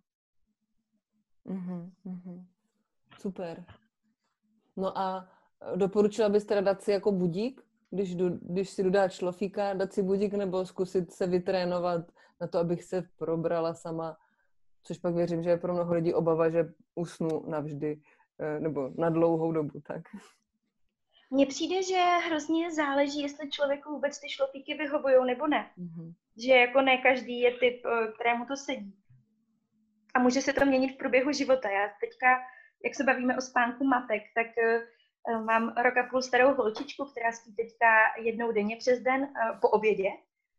Mm-hmm, 1.47 1.91
mm-hmm. 2.07 2.45
Super. 3.19 3.65
No 4.77 4.99
a 4.99 5.29
doporučila 5.77 6.29
byste 6.29 6.63
dát 6.63 6.83
si 6.83 6.91
jako 6.93 7.13
budík, 7.13 7.63
když, 7.91 8.15
jdu, 8.15 8.39
když 8.43 8.71
si 8.71 8.83
jdu 8.83 8.91
dát 8.91 9.13
šlofíka, 9.13 9.75
dát 9.75 9.93
si 9.93 10.03
budík 10.03 10.35
nebo 10.35 10.67
zkusit 10.67 11.13
se 11.13 11.27
vytrénovat 11.27 12.13
na 12.41 12.47
to, 12.47 12.59
abych 12.59 12.85
se 12.85 13.03
probrala 13.17 13.75
sama, 13.75 14.17
což 14.83 14.99
pak 14.99 15.15
věřím, 15.15 15.43
že 15.43 15.51
je 15.51 15.59
pro 15.59 15.75
mnoho 15.75 15.95
lidí 15.95 16.15
obava, 16.15 16.51
že 16.51 16.73
usnu 16.95 17.51
navždy 17.51 18.01
eh, 18.39 18.61
nebo 18.61 18.91
na 18.99 19.11
dlouhou 19.11 19.53
dobu, 19.53 19.81
tak. 19.81 20.03
Mně 21.31 21.47
přijde, 21.47 21.83
že 21.83 21.97
hrozně 22.27 22.73
záleží, 22.73 23.23
jestli 23.23 23.51
člověku 23.51 23.91
vůbec 23.93 24.21
ty 24.21 24.29
šlofíky 24.29 24.75
vyhovují 24.75 25.27
nebo 25.27 25.47
ne. 25.47 25.71
Mm-hmm. 25.79 26.15
Že 26.37 26.53
jako 26.53 26.81
ne 26.81 26.99
každý 26.99 27.41
je 27.41 27.59
typ, 27.59 27.87
eh, 27.87 28.13
kterému 28.13 28.47
to 28.47 28.57
sedí. 28.57 29.00
A 30.15 30.19
může 30.19 30.41
se 30.41 30.53
to 30.53 30.65
měnit 30.65 30.95
v 30.95 30.99
průběhu 30.99 31.33
života. 31.33 31.71
Já 31.71 31.89
teďka, 32.01 32.27
jak 32.85 32.95
se 32.95 33.05
bavíme 33.05 33.37
o 33.37 33.41
spánku 33.41 33.85
matek, 33.85 34.23
tak 34.35 34.47
uh, 34.47 35.45
mám 35.45 35.75
rok 35.83 35.97
a 35.97 36.03
půl 36.11 36.23
starou 36.23 36.55
holčičku, 36.55 37.05
která 37.05 37.33
spí 37.33 37.55
teďka 37.57 37.87
jednou 38.23 38.53
denně 38.53 38.77
přes 38.77 39.01
den 39.01 39.21
uh, 39.23 39.61
po 39.61 39.69
obědě. 39.69 40.11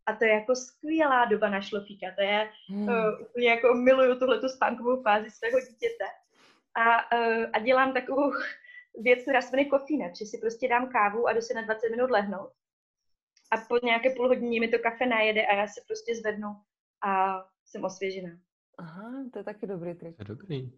A 0.06 0.16
to 0.16 0.26
je 0.26 0.34
jako 0.34 0.56
skvělá 0.56 1.26
doba 1.26 1.50
na 1.50 1.62
šlofíka. 1.62 2.08
To 2.16 2.22
je, 2.22 2.50
hmm. 2.70 2.88
uh, 2.88 2.94
jako 3.38 3.74
miluju 3.74 4.20
tuhletu 4.20 4.50
spánkovou 4.50 5.04
fázi 5.04 5.32
svého 5.32 5.60
dítěte. 5.60 6.06
A, 6.76 7.16
uh, 7.18 7.46
a 7.54 7.60
dělám 7.60 7.94
takovou 7.94 8.32
věc, 9.02 9.22
která 9.22 9.42
se 9.42 9.52
jmenuje 9.52 9.70
kofíne, 9.70 10.14
že 10.20 10.26
si 10.26 10.38
prostě 10.38 10.68
dám 10.68 10.90
kávu 10.90 11.28
a 11.28 11.34
jdu 11.34 11.42
se 11.42 11.54
na 11.54 11.62
20 11.62 11.90
minut 11.90 12.12
lehnout. 12.12 12.52
A 13.52 13.58
po 13.58 13.78
nějaké 13.84 14.10
půl 14.10 14.28
hodině 14.28 14.60
mi 14.60 14.68
to 14.68 14.80
kafe 14.80 15.06
najede 15.06 15.46
a 15.46 15.56
já 15.56 15.68
se 15.68 15.82
prostě 15.88 16.16
zvednu 16.16 16.48
a 17.04 17.42
jsem 17.66 17.84
osvěžená. 17.84 18.30
Aha, 18.82 19.12
to 19.34 19.40
je 19.40 19.44
taky 19.44 19.68
dobrý 19.68 19.94
trik. 19.94 20.16
To 20.18 20.22
je 20.22 20.28
dobrý. 20.28 20.72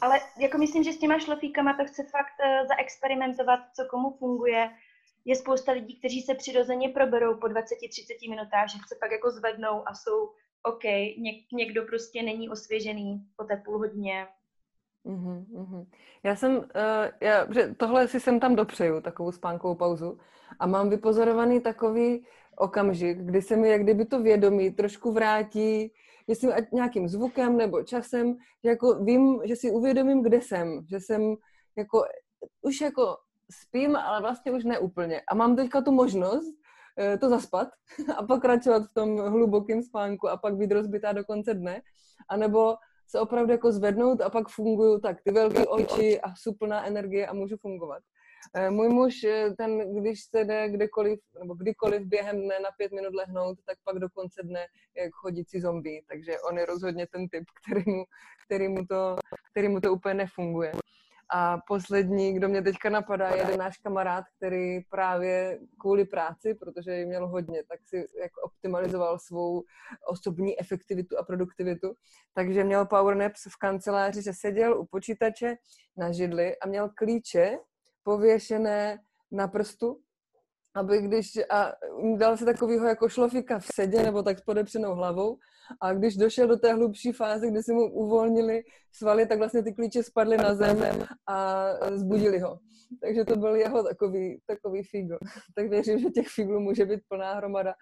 Ale 0.00 0.20
jako 0.38 0.58
myslím, 0.58 0.84
že 0.84 0.92
s 0.92 0.98
těma 0.98 1.18
šlofíkama 1.18 1.76
to 1.76 1.84
chce 1.84 2.02
fakt 2.02 2.36
uh, 2.40 2.68
zaexperimentovat, 2.68 3.60
co 3.76 3.84
komu 3.90 4.10
funguje. 4.10 4.70
Je 5.24 5.36
spousta 5.36 5.72
lidí, 5.72 5.98
kteří 5.98 6.22
se 6.22 6.34
přirozeně 6.34 6.88
proberou 6.88 7.36
po 7.36 7.46
20-30 7.46 8.30
minutách, 8.30 8.68
že 8.68 8.78
se 8.88 8.94
pak 9.00 9.10
jako 9.10 9.30
zvednou 9.30 9.88
a 9.88 9.94
jsou 9.94 10.30
OK. 10.62 10.84
Něk, 11.18 11.52
někdo 11.52 11.82
prostě 11.82 12.22
není 12.22 12.48
osvěžený 12.48 13.26
po 13.36 13.44
té 13.44 13.56
půl 13.56 13.78
hodině. 13.78 14.26
Mm-hmm, 15.06 15.44
mm-hmm. 15.46 15.86
Já 16.22 16.36
jsem, 16.36 16.56
uh, 16.56 16.64
já, 17.20 17.52
že 17.52 17.74
tohle 17.74 18.08
si 18.08 18.20
jsem 18.20 18.40
tam 18.40 18.56
dopřeju, 18.56 19.00
takovou 19.00 19.32
spánkovou 19.32 19.74
pauzu 19.74 20.18
a 20.58 20.66
mám 20.66 20.90
vypozorovaný 20.90 21.60
takový 21.60 22.26
okamžik, 22.56 23.18
kdy 23.18 23.42
se 23.42 23.56
mi 23.56 23.68
jak 23.68 23.82
kdyby 23.82 24.04
to 24.04 24.22
vědomí 24.22 24.70
trošku 24.70 25.12
vrátí, 25.12 25.92
jestli 26.28 26.48
nějakým 26.72 27.08
zvukem 27.08 27.56
nebo 27.56 27.82
časem, 27.82 28.36
že 28.64 28.70
jako 28.70 29.04
vím, 29.04 29.40
že 29.44 29.56
si 29.56 29.70
uvědomím, 29.70 30.22
kde 30.22 30.40
jsem, 30.40 30.86
že 30.90 31.00
jsem 31.00 31.34
jako, 31.76 32.04
už 32.62 32.80
jako 32.80 33.16
spím, 33.50 33.96
ale 33.96 34.20
vlastně 34.20 34.52
už 34.52 34.64
neúplně. 34.64 35.22
A 35.28 35.34
mám 35.34 35.56
teďka 35.56 35.80
tu 35.80 35.92
možnost 35.92 36.46
uh, 36.46 37.18
to 37.20 37.28
zaspat 37.28 37.68
a 38.16 38.22
pokračovat 38.22 38.82
v 38.82 38.94
tom 38.94 39.18
hlubokém 39.18 39.82
spánku 39.82 40.28
a 40.28 40.36
pak 40.36 40.56
být 40.56 40.72
rozbitá 40.72 41.12
do 41.12 41.24
konce 41.24 41.54
dne, 41.54 41.82
anebo 42.28 42.74
se 43.08 43.20
opravdu 43.20 43.52
jako 43.52 43.72
zvednout 43.72 44.20
a 44.20 44.30
pak 44.30 44.48
fungují 44.48 45.00
tak 45.00 45.22
ty 45.22 45.32
velké 45.32 45.66
oči 45.66 46.20
a 46.20 46.34
suplná 46.36 46.86
energie 46.86 47.26
a 47.26 47.32
můžu 47.32 47.56
fungovat. 47.56 48.02
Eh, 48.54 48.70
můj 48.70 48.88
muž, 48.88 49.24
eh, 49.24 49.50
ten, 49.50 49.94
když 50.00 50.24
se 50.24 50.44
jde 50.44 50.68
kdekoliv, 50.68 51.20
nebo 51.38 51.54
kdykoliv 51.54 52.02
během 52.02 52.36
dne 52.36 52.60
na 52.60 52.70
pět 52.76 52.92
minut 52.92 53.14
lehnout, 53.14 53.58
tak 53.66 53.78
pak 53.84 53.98
do 53.98 54.08
konce 54.10 54.42
dne 54.42 54.66
jak 54.96 55.12
chodící 55.12 55.60
zombie, 55.60 56.02
takže 56.08 56.40
on 56.40 56.58
je 56.58 56.66
rozhodně 56.66 57.06
ten 57.06 57.28
typ, 57.28 57.44
který 57.62 57.82
mu, 57.86 58.04
který 58.46 58.68
mu, 58.68 58.86
to, 58.86 59.16
který 59.50 59.68
mu 59.68 59.80
to 59.80 59.92
úplně 59.92 60.14
nefunguje. 60.14 60.72
A 61.34 61.58
poslední, 61.68 62.32
kdo 62.32 62.48
mě 62.48 62.62
teďka 62.62 62.90
napadá, 62.90 63.28
je 63.28 63.38
jeden 63.38 63.58
náš 63.58 63.78
kamarád, 63.78 64.24
který 64.36 64.80
právě 64.80 65.58
kvůli 65.80 66.04
práci, 66.04 66.54
protože 66.54 66.96
ji 66.96 67.06
měl 67.06 67.28
hodně, 67.28 67.62
tak 67.68 67.80
si 67.86 67.96
jako 67.96 68.40
optimalizoval 68.40 69.18
svou 69.18 69.62
osobní 70.06 70.60
efektivitu 70.60 71.18
a 71.18 71.22
produktivitu. 71.24 71.94
Takže 72.34 72.64
měl 72.64 72.86
power 72.86 73.16
naps 73.16 73.44
v 73.44 73.58
kanceláři, 73.58 74.22
že 74.22 74.32
seděl 74.32 74.80
u 74.80 74.86
počítače 74.86 75.56
na 75.96 76.12
židli 76.12 76.58
a 76.58 76.68
měl 76.68 76.90
klíče 76.96 77.58
pověšené 78.04 78.98
na 79.30 79.48
prstu 79.48 80.00
aby 80.74 81.02
když, 81.02 81.32
a 81.50 81.72
dal 82.16 82.36
si 82.36 82.44
takovýho 82.44 82.86
jako 82.86 83.08
šlofika 83.08 83.58
v 83.58 83.66
sedě 83.74 84.02
nebo 84.02 84.22
tak 84.22 84.38
s 84.38 84.42
podepřenou 84.42 84.94
hlavou 84.94 85.38
a 85.80 85.92
když 85.94 86.16
došel 86.16 86.48
do 86.48 86.56
té 86.56 86.72
hlubší 86.72 87.12
fáze, 87.12 87.50
kdy 87.50 87.62
si 87.62 87.72
mu 87.72 87.92
uvolnili 87.92 88.62
svaly, 88.92 89.26
tak 89.26 89.38
vlastně 89.38 89.62
ty 89.62 89.72
klíče 89.72 90.02
spadly 90.02 90.36
na 90.36 90.54
zem 90.54 91.06
a 91.28 91.66
zbudili 91.96 92.38
ho. 92.38 92.58
Takže 93.00 93.24
to 93.24 93.36
byl 93.36 93.54
jeho 93.54 93.82
takový, 93.82 94.40
takový 94.46 94.82
figl. 94.82 95.18
Tak 95.54 95.68
věřím, 95.68 95.98
že 95.98 96.10
těch 96.10 96.28
figlů 96.28 96.60
může 96.60 96.84
být 96.84 97.00
plná 97.08 97.34
hromada. 97.34 97.74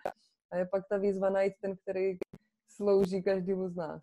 A 0.53 0.57
je 0.57 0.67
pak 0.67 0.85
ta 0.89 0.97
výzva 0.97 1.31
najít 1.31 1.55
ten, 1.61 1.77
který 1.77 2.19
slouží 2.69 3.23
každému 3.23 3.69
z 3.69 3.77
nás. 3.77 4.03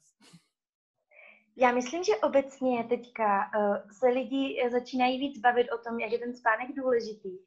Já 1.60 1.72
myslím, 1.72 2.04
že 2.04 2.16
obecně 2.16 2.84
teďka 2.84 3.52
uh, 3.58 3.78
se 3.92 4.08
lidi 4.08 4.70
začínají 4.72 5.20
víc 5.20 5.40
bavit 5.40 5.68
o 5.72 5.78
tom, 5.78 6.00
jak 6.00 6.12
je 6.12 6.20
ten 6.20 6.36
spánek 6.36 6.68
důležitý 6.76 7.38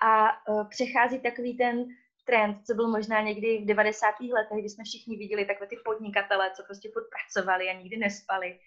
a 0.00 0.28
uh, 0.48 0.68
přechází 0.68 1.20
takový 1.20 1.56
ten 1.56 1.84
trend, 2.24 2.56
co 2.66 2.74
byl 2.74 2.88
možná 2.88 3.20
někdy 3.20 3.58
v 3.58 3.66
90. 3.66 4.06
letech, 4.20 4.58
kdy 4.58 4.68
jsme 4.68 4.84
všichni 4.84 5.16
viděli 5.16 5.44
takové 5.44 5.66
ty 5.66 5.76
podnikatele, 5.84 6.50
co 6.56 6.62
prostě 6.62 6.88
furt 6.92 7.06
pracovali 7.16 7.68
a 7.68 7.78
nikdy 7.78 7.96
nespali. 7.96 8.58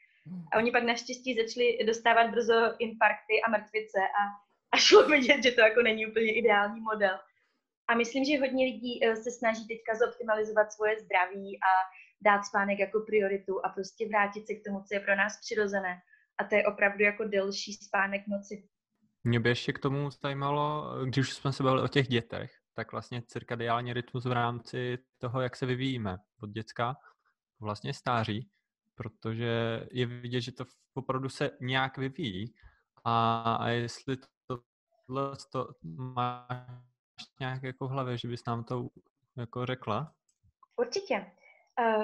A 0.52 0.58
oni 0.58 0.72
pak 0.72 0.84
naštěstí 0.84 1.36
začali 1.36 1.80
dostávat 1.86 2.32
brzo 2.32 2.76
infarkty 2.80 3.42
a 3.46 3.50
mrtvice 3.50 4.00
a, 4.00 4.22
a 4.72 4.78
šlo 4.78 5.08
vidět, 5.08 5.44
že 5.44 5.52
to 5.52 5.62
jako 5.62 5.82
není 5.82 6.08
úplně 6.08 6.34
ideální 6.34 6.82
model. 6.82 7.20
A 7.88 7.96
myslím, 7.96 8.26
že 8.26 8.40
hodně 8.40 8.66
lidí 8.66 9.00
se 9.24 9.32
snaží 9.32 9.68
teďka 9.68 9.96
zoptimalizovat 9.96 10.72
svoje 10.72 11.00
zdraví 11.00 11.60
a 11.70 11.72
dát 12.22 12.44
spánek 12.44 12.80
jako 12.80 13.00
prioritu 13.00 13.66
a 13.66 13.70
prostě 13.70 14.08
vrátit 14.08 14.48
se 14.48 14.54
k 14.54 14.64
tomu, 14.66 14.84
co 14.84 14.94
je 14.94 15.00
pro 15.00 15.16
nás 15.16 15.40
přirozené. 15.40 16.02
A 16.38 16.44
to 16.44 16.56
je 16.56 16.66
opravdu 16.66 17.04
jako 17.04 17.24
delší 17.24 17.74
spánek 17.74 18.28
noci. 18.28 18.70
Mě 19.24 19.40
by 19.40 19.50
ještě 19.50 19.74
k 19.74 19.80
tomu 19.80 20.10
zajímalo, 20.12 20.96
když 21.06 21.28
už 21.28 21.34
jsme 21.34 21.54
se 21.54 21.64
bavili 21.64 21.84
o 21.84 21.88
těch 21.88 22.08
dětech, 22.08 22.52
tak 22.74 22.92
vlastně 22.92 23.22
cirkadiální 23.28 23.94
rytmus 23.94 24.26
v 24.26 24.32
rámci 24.32 24.98
toho, 25.18 25.42
jak 25.42 25.56
se 25.56 25.66
vyvíjíme 25.66 26.18
od 26.42 26.50
děcka, 26.50 26.96
vlastně 27.60 27.94
stáří, 27.94 28.50
protože 28.96 29.86
je 29.92 30.06
vidět, 30.06 30.42
že 30.42 30.52
to 30.52 30.66
opravdu 30.94 31.30
se 31.30 31.52
nějak 31.62 31.98
vyvíjí 31.98 32.54
a, 33.06 33.42
a 33.56 33.68
jestli 33.68 34.18
tohle 34.48 35.36
to 35.52 35.68
máš 35.84 36.58
nějak 37.40 37.64
jako 37.64 37.88
v 37.88 37.92
hlavě, 37.92 38.18
že 38.18 38.28
bys 38.28 38.46
nám 38.46 38.64
to 38.64 38.90
jako 39.38 39.66
řekla? 39.66 40.14
Určitě. 40.78 41.32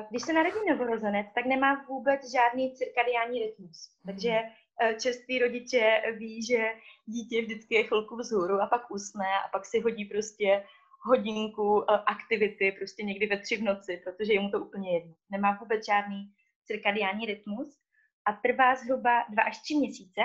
Když 0.10 0.22
se 0.22 0.34
narodí 0.34 0.70
novorozenec, 0.70 1.28
tak 1.36 1.46
nemá 1.46 1.86
vůbec 1.90 2.32
žádný 2.32 2.76
cirkadiální 2.76 3.40
rytmus. 3.40 3.90
Takže 4.06 4.40
Eh, 4.82 4.96
čeství 5.02 5.40
rodiče 5.40 6.02
ví, 6.18 6.46
že 6.46 6.74
dítě 7.06 7.42
vždycky 7.42 7.76
je 7.76 7.84
chvilku 7.84 8.16
vzhůru 8.16 8.62
a 8.62 8.68
pak 8.68 8.92
usne 8.92 9.26
a 9.46 9.48
pak 9.52 9.66
si 9.66 9.80
hodí 9.80 10.06
prostě 10.06 10.66
hodinku 11.02 11.84
eh, 11.84 12.00
aktivity 12.06 12.72
prostě 12.72 13.04
někdy 13.04 13.28
ve 13.28 13.38
tři 13.40 13.58
v 13.58 13.64
noci, 13.64 14.02
protože 14.04 14.34
je 14.34 14.40
mu 14.40 14.50
to 14.50 14.60
úplně 14.60 14.94
jedno. 14.94 15.14
Nemá 15.32 15.58
vůbec 15.60 15.86
žádný 15.86 16.34
cirkadiální 16.66 17.26
rytmus 17.26 17.78
a 18.26 18.34
trvá 18.34 18.76
zhruba 18.76 19.26
dva 19.30 19.44
až 19.44 19.62
tři 19.62 19.76
měsíce, 19.76 20.22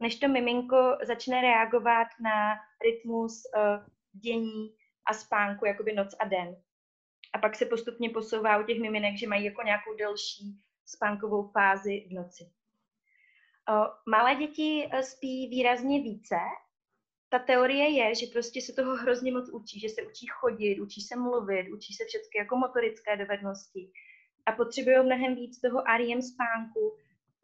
než 0.00 0.16
to 0.18 0.28
miminko 0.28 0.96
začne 1.02 1.40
reagovat 1.40 2.08
na 2.20 2.54
rytmus 2.84 3.42
dění 4.12 4.74
a 5.06 5.14
spánku, 5.14 5.66
jakoby 5.66 5.92
noc 5.92 6.14
a 6.20 6.24
den. 6.24 6.56
A 7.36 7.38
pak 7.38 7.56
se 7.56 7.66
postupně 7.66 8.10
posouvá 8.10 8.58
u 8.58 8.66
těch 8.66 8.80
miminek, 8.80 9.16
že 9.16 9.28
mají 9.28 9.44
jako 9.44 9.62
nějakou 9.62 9.94
delší 9.94 10.60
spánkovou 10.86 11.48
fázi 11.48 12.06
v 12.08 12.12
noci. 12.12 12.50
Malé 14.08 14.34
děti 14.34 14.88
e, 14.92 15.02
spí 15.02 15.48
výrazně 15.48 16.02
více. 16.02 16.36
Ta 17.28 17.38
teorie 17.38 17.88
je, 17.88 18.14
že 18.14 18.26
prostě 18.32 18.60
se 18.62 18.72
toho 18.72 18.96
hrozně 18.96 19.32
moc 19.32 19.50
učí, 19.52 19.80
že 19.80 19.88
se 19.88 20.02
učí 20.02 20.26
chodit, 20.26 20.80
učí 20.80 21.00
se 21.00 21.16
mluvit, 21.16 21.68
učí 21.72 21.94
se 21.94 22.04
všechny 22.04 22.38
jako 22.38 22.56
motorické 22.56 23.16
dovednosti. 23.16 23.90
a 24.46 24.52
potřebují 24.52 24.96
mnohem 25.04 25.34
víc 25.34 25.60
toho 25.60 25.82
REM 25.98 26.22
spánku, 26.22 26.96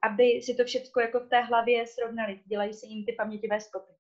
aby 0.03 0.43
si 0.43 0.55
to 0.55 0.65
všechno 0.65 1.03
jako 1.03 1.21
v 1.21 1.29
té 1.29 1.41
hlavě 1.41 1.87
srovnali. 1.87 2.41
Dělají 2.47 2.75
se 2.75 2.87
jim 2.87 3.05
ty 3.05 3.13
paměťové 3.13 3.61
stopy. 3.61 3.93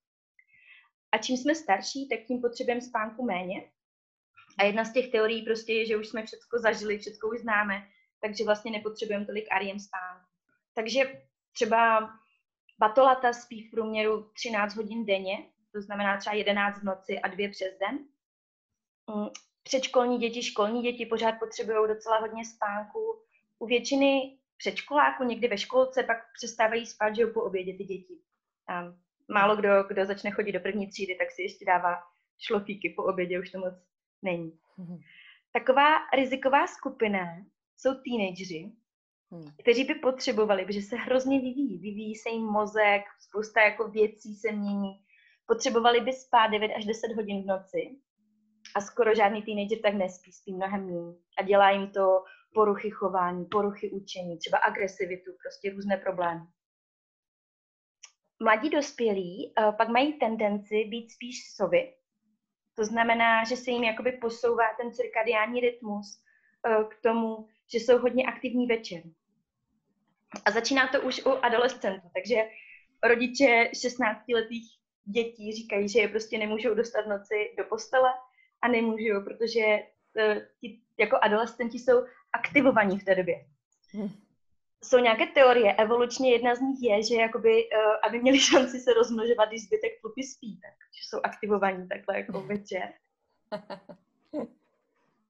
A 1.13 1.19
čím 1.19 1.37
jsme 1.37 1.55
starší, 1.55 2.09
tak 2.09 2.19
tím 2.27 2.41
potřebujeme 2.41 2.81
spánku 2.81 3.25
méně. 3.25 3.72
A 4.59 4.65
jedna 4.65 4.85
z 4.85 4.93
těch 4.93 5.11
teorií 5.11 5.43
prostě 5.43 5.73
je, 5.73 5.87
že 5.87 5.97
už 5.97 6.09
jsme 6.09 6.27
všechno 6.27 6.59
zažili, 6.59 6.99
všechno 6.99 7.29
už 7.29 7.41
známe, 7.41 7.89
takže 8.21 8.45
vlastně 8.45 8.71
nepotřebujeme 8.71 9.27
tolik 9.27 9.45
REM 9.59 9.79
spánku. 9.79 10.27
Takže 10.75 11.23
třeba 11.53 12.11
batolata 12.79 13.33
spí 13.33 13.69
v 13.69 13.71
průměru 13.71 14.31
13 14.35 14.77
hodin 14.77 15.07
denně, 15.07 15.39
to 15.73 15.81
znamená 15.81 16.17
třeba 16.17 16.35
11 16.35 16.81
v 16.81 16.85
noci 16.85 17.19
a 17.19 17.29
dvě 17.29 17.49
přes 17.49 17.79
den. 17.79 17.99
Mm, 19.15 19.29
předškolní 19.63 20.19
děti, 20.19 20.43
školní 20.43 20.83
děti 20.83 21.07
pořád 21.07 21.35
potřebují 21.39 21.89
docela 21.89 22.19
hodně 22.19 22.45
spánku. 22.45 23.23
U 23.59 23.67
většiny 23.67 24.39
předškoláků 24.57 25.25
někdy 25.25 25.49
ve 25.49 25.59
školce 25.59 26.03
pak 26.03 26.17
přestávají 26.35 26.87
spát, 26.87 27.17
že 27.17 27.27
po 27.27 27.43
obědě 27.43 27.77
ty 27.77 27.85
děti. 27.85 28.19
Málo 29.29 29.57
kdo, 29.57 29.83
kdo 29.89 30.07
začne 30.07 30.31
chodit 30.31 30.53
do 30.53 30.61
první 30.61 30.87
třídy, 30.87 31.15
tak 31.15 31.31
si 31.31 31.43
ještě 31.43 31.65
dává 31.65 32.03
šlofíky 32.39 32.95
po 32.97 33.03
obědě, 33.03 33.41
už 33.41 33.51
to 33.51 33.59
moc 33.59 33.75
není. 34.23 34.59
Mhm. 34.77 35.01
Taková 35.53 35.89
riziková 36.17 36.67
skupina 36.67 37.27
jsou 37.77 37.91
teenageři, 37.95 38.73
hmm. 39.31 39.47
kteří 39.63 39.85
by 39.85 39.95
potřebovali, 39.95 40.65
protože 40.65 40.83
se 40.83 40.97
hrozně 40.97 41.41
vyvíjí. 41.41 41.79
Vyvíjí 41.79 42.15
se 42.15 42.29
jim 42.29 42.45
mozek, 42.45 43.03
spousta 43.21 43.61
jako 43.61 43.89
věcí 43.89 44.35
se 44.35 44.53
mění. 44.53 44.93
Potřebovali 45.47 46.01
by 46.01 46.13
spát 46.13 46.47
9 46.47 46.73
až 46.77 46.85
10 46.85 47.13
hodin 47.17 47.43
v 47.43 47.47
noci 47.47 47.97
a 48.75 48.81
skoro 48.81 49.15
žádný 49.15 49.43
teenager 49.43 49.79
tak 49.83 49.95
nespí, 49.95 50.33
spí 50.33 50.55
mnohem 50.55 50.87
méně. 50.87 51.17
A 51.39 51.43
dělá 51.43 51.71
jim 51.71 51.91
to 51.91 52.25
poruchy 52.55 52.91
chování, 52.91 53.45
poruchy 53.45 53.91
učení, 53.91 54.39
třeba 54.39 54.59
agresivitu, 54.59 55.31
prostě 55.43 55.71
různé 55.71 55.97
problémy. 55.97 56.41
Mladí 58.43 58.71
dospělí 58.71 59.53
uh, 59.59 59.77
pak 59.77 59.89
mají 59.89 60.13
tendenci 60.13 60.85
být 60.85 61.11
spíš 61.11 61.55
sovy. 61.57 61.95
To 62.75 62.85
znamená, 62.85 63.45
že 63.45 63.57
se 63.57 63.71
jim 63.71 63.85
jakoby 63.85 64.13
posouvá 64.13 64.65
ten 64.81 64.93
cirkadiální 64.93 65.61
rytmus 65.61 66.23
uh, 66.69 66.89
k 66.89 67.03
tomu, 67.03 67.49
že 67.73 67.79
jsou 67.79 67.99
hodně 67.99 68.25
aktivní 68.25 68.67
večer. 68.67 69.03
A 70.45 70.51
začíná 70.51 70.89
to 70.89 71.01
už 71.01 71.27
u 71.27 71.31
adolescentů, 71.31 72.09
takže 72.15 72.37
rodiče 73.03 73.71
16-letých 73.75 74.79
dětí 75.05 75.53
říkají, 75.53 75.89
že 75.89 76.01
je 76.01 76.09
prostě 76.09 76.39
nemůžou 76.39 76.75
dostat 76.75 77.07
noci 77.07 77.55
do 77.59 77.65
postele 77.65 78.11
a 78.63 78.69
nemůžou, 78.69 79.25
protože 79.25 79.65
uh, 79.67 80.43
ti 80.61 80.81
jako 80.99 81.19
adolescenti 81.23 81.79
jsou 81.79 82.05
aktivovaní 82.33 82.99
v 82.99 83.05
té 83.05 83.15
době. 83.15 83.35
Jsou 84.85 84.99
nějaké 84.99 85.27
teorie, 85.27 85.75
evolučně 85.75 86.33
jedna 86.33 86.55
z 86.55 86.61
nich 86.61 86.79
je, 86.83 87.03
že 87.03 87.15
jakoby, 87.15 87.51
uh, 87.51 87.95
aby 88.03 88.23
měli 88.23 88.41
šanci 88.51 88.81
se 88.81 88.93
rozmnožovat, 88.95 89.49
když 89.49 89.65
zbytek 89.65 90.01
tlupy 90.01 90.23
spí, 90.23 90.61
tak, 90.61 90.75
že 90.93 91.09
jsou 91.09 91.21
aktivovaní 91.23 91.89
takhle 91.89 92.19
jako 92.19 92.41
večer. 92.41 92.93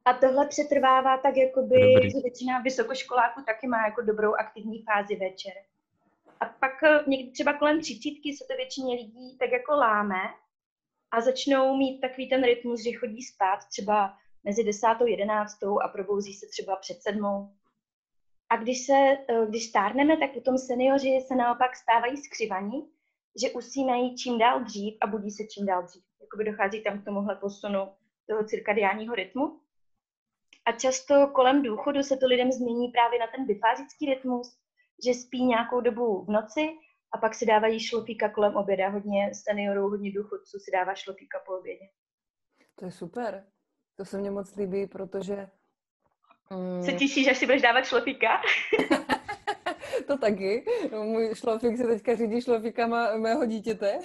A 0.05 0.13
tohle 0.13 0.49
přetrvává 0.49 1.17
tak, 1.17 1.37
jakoby, 1.37 1.93
že 2.03 2.21
většina 2.23 2.59
vysokoškoláků 2.59 3.43
taky 3.43 3.67
má 3.67 3.87
jako 3.87 4.03
dobrou 4.03 4.35
aktivní 4.35 4.83
fázi 4.83 5.17
večer. 5.17 5.53
A 6.41 6.47
pak 6.47 6.83
eh, 6.83 7.05
někdy 7.07 7.31
třeba 7.31 7.53
kolem 7.53 7.81
třicítky 7.81 8.37
se 8.37 8.45
to 8.51 8.57
většině 8.57 8.95
lidí 8.95 9.39
tak 9.39 9.51
jako 9.51 9.73
láme 9.73 10.21
a 11.11 11.21
začnou 11.21 11.77
mít 11.77 12.01
takový 12.01 12.29
ten 12.29 12.45
rytmus, 12.45 12.83
že 12.83 12.99
chodí 12.99 13.23
spát 13.23 13.59
třeba 13.69 14.17
mezi 14.45 14.65
desátou, 14.65 15.07
jedenáctou 15.07 15.81
a 15.81 15.89
probouzí 15.89 16.35
se 16.35 16.47
třeba 16.47 16.77
před 16.77 17.03
sedmou. 17.03 17.51
A 18.53 18.57
když, 18.57 18.87
se, 18.87 18.93
eh, 19.29 19.47
když 19.49 19.69
stárneme, 19.69 20.17
tak 20.17 20.33
potom 20.33 20.59
seniori 20.59 21.21
se 21.21 21.35
naopak 21.35 21.77
stávají 21.77 22.17
skřivaní, 22.17 22.91
že 23.43 23.51
usínají 23.51 24.17
čím 24.17 24.39
dál 24.39 24.65
dřív 24.65 24.99
a 25.01 25.07
budí 25.07 25.31
se 25.31 25.45
čím 25.45 25.67
dál 25.67 25.83
dřív. 25.83 26.05
Jakoby 26.21 26.45
dochází 26.45 26.83
tam 26.83 27.01
k 27.01 27.05
tomuhle 27.05 27.37
posunu 27.37 27.93
toho 28.29 28.45
cirkadiálního 28.45 29.15
rytmu. 29.15 29.61
A 30.67 30.73
často 30.73 31.27
kolem 31.35 31.63
důchodu 31.63 32.03
se 32.03 32.17
to 32.17 32.27
lidem 32.27 32.53
změní 32.53 32.89
právě 32.89 33.19
na 33.19 33.27
ten 33.27 33.47
bifázický 33.47 34.07
rytmus, 34.07 34.59
že 35.07 35.15
spí 35.15 35.45
nějakou 35.45 35.81
dobu 35.81 36.25
v 36.25 36.31
noci 36.31 36.69
a 37.13 37.19
pak 37.19 37.35
si 37.35 37.47
dávají 37.47 37.81
šlofíka 37.81 38.29
kolem 38.29 38.57
oběda. 38.57 38.89
Hodně 38.89 39.31
seniorů, 39.35 39.89
hodně 39.89 40.13
důchodců 40.13 40.59
si 40.59 40.71
dává 40.71 40.95
šlofíka 40.95 41.39
po 41.47 41.59
obědě. 41.59 41.85
To 42.75 42.85
je 42.85 42.93
super. 42.93 43.47
To 43.97 44.05
se 44.05 44.19
mně 44.19 44.31
moc 44.31 44.57
líbí, 44.57 44.87
protože... 44.87 45.49
Mm, 46.57 46.83
se 46.83 46.93
těšíš, 46.93 47.29
až 47.29 47.39
si 47.39 47.47
budeš 47.47 47.63
dávat 47.63 47.85
šlofíka? 47.85 48.29
to 50.07 50.19
taky. 50.19 50.65
Můj 51.03 51.31
šlofík 51.35 51.77
se 51.77 51.87
teďka 51.87 52.15
řídí 52.15 52.41
šlofíkama 52.41 53.17
mého 53.17 53.47
dítěte. 53.47 53.99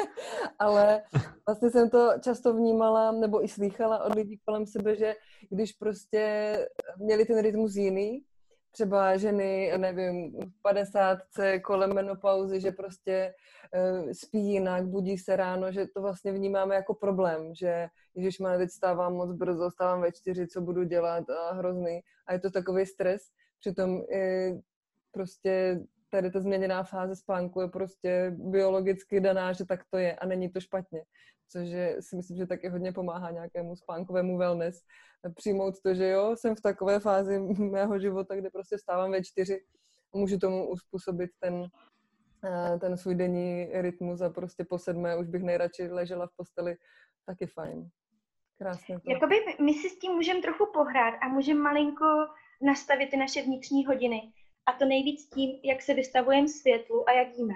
Ale 0.58 1.02
vlastně 1.46 1.70
jsem 1.70 1.90
to 1.90 2.10
často 2.24 2.54
vnímala, 2.54 3.12
nebo 3.12 3.44
i 3.44 3.48
slýchala 3.48 4.04
od 4.04 4.14
lidí 4.14 4.38
kolem 4.44 4.66
sebe, 4.66 4.96
že 4.96 5.14
když 5.50 5.72
prostě 5.72 6.52
měli 6.98 7.24
ten 7.24 7.42
rytmus 7.42 7.76
jiný, 7.76 8.22
třeba 8.70 9.16
ženy, 9.16 9.72
nevím, 9.76 10.32
v 10.32 10.62
50 10.62 11.18
kolem 11.64 11.94
menopauzy, 11.94 12.60
že 12.60 12.72
prostě 12.72 13.34
uh, 13.74 14.10
spí 14.12 14.38
jinak, 14.38 14.86
budí 14.86 15.18
se 15.18 15.36
ráno, 15.36 15.72
že 15.72 15.86
to 15.86 16.02
vlastně 16.02 16.32
vnímáme 16.32 16.74
jako 16.74 16.94
problém, 16.94 17.54
že 17.54 17.86
když 18.14 18.38
má 18.38 18.56
teď 18.56 18.70
stávám 18.70 19.14
moc 19.14 19.32
brzo, 19.32 19.70
stávám 19.70 20.00
ve 20.00 20.12
čtyři, 20.12 20.46
co 20.46 20.60
budu 20.60 20.84
dělat 20.84 21.30
a 21.30 21.52
hrozný. 21.52 22.00
A 22.26 22.32
je 22.32 22.40
to 22.40 22.50
takový 22.50 22.86
stres, 22.86 23.22
přitom 23.60 23.90
uh, 23.94 24.04
prostě 25.12 25.80
tady 26.10 26.30
ta 26.30 26.40
změněná 26.40 26.82
fáze 26.82 27.16
spánku 27.16 27.60
je 27.60 27.68
prostě 27.68 28.32
biologicky 28.36 29.20
daná, 29.20 29.52
že 29.52 29.64
tak 29.64 29.80
to 29.90 29.98
je 29.98 30.16
a 30.16 30.26
není 30.26 30.50
to 30.50 30.60
špatně. 30.60 31.02
Což 31.48 31.68
je, 31.68 31.96
si 32.00 32.16
myslím, 32.16 32.36
že 32.36 32.46
taky 32.46 32.68
hodně 32.68 32.92
pomáhá 32.92 33.30
nějakému 33.30 33.76
spánkovému 33.76 34.38
wellness. 34.38 34.80
Přijmout 35.34 35.74
to, 35.82 35.94
že 35.94 36.08
jo, 36.08 36.36
jsem 36.36 36.56
v 36.56 36.60
takové 36.60 37.00
fázi 37.00 37.38
mého 37.58 37.98
života, 37.98 38.36
kde 38.36 38.50
prostě 38.50 38.78
stávám 38.78 39.10
ve 39.10 39.24
čtyři 39.24 39.64
a 40.14 40.18
můžu 40.18 40.38
tomu 40.38 40.70
uspůsobit 40.70 41.30
ten, 41.40 41.66
eh, 42.44 42.78
ten 42.78 42.96
svůj 42.96 43.14
denní 43.14 43.68
rytmus 43.72 44.20
a 44.20 44.30
prostě 44.30 44.64
po 44.64 44.78
sedmé 44.78 45.16
už 45.16 45.28
bych 45.28 45.42
nejradši 45.42 45.88
ležela 45.88 46.26
v 46.26 46.36
posteli, 46.36 46.76
taky 47.26 47.46
fajn. 47.46 47.88
Krásně 48.58 49.00
to. 49.00 49.10
Jakoby 49.10 49.36
my 49.64 49.74
si 49.74 49.88
s 49.90 49.98
tím 49.98 50.12
můžeme 50.12 50.42
trochu 50.42 50.66
pohrát 50.72 51.14
a 51.22 51.28
můžeme 51.28 51.60
malinko 51.60 52.04
nastavit 52.62 53.10
ty 53.10 53.16
naše 53.16 53.42
vnitřní 53.42 53.86
hodiny 53.86 54.32
a 54.68 54.72
to 54.72 54.84
nejvíc 54.84 55.28
tím, 55.28 55.60
jak 55.62 55.82
se 55.82 55.94
vystavujeme 55.94 56.48
světlu 56.48 57.08
a 57.08 57.12
jak 57.12 57.28
jíme. 57.36 57.54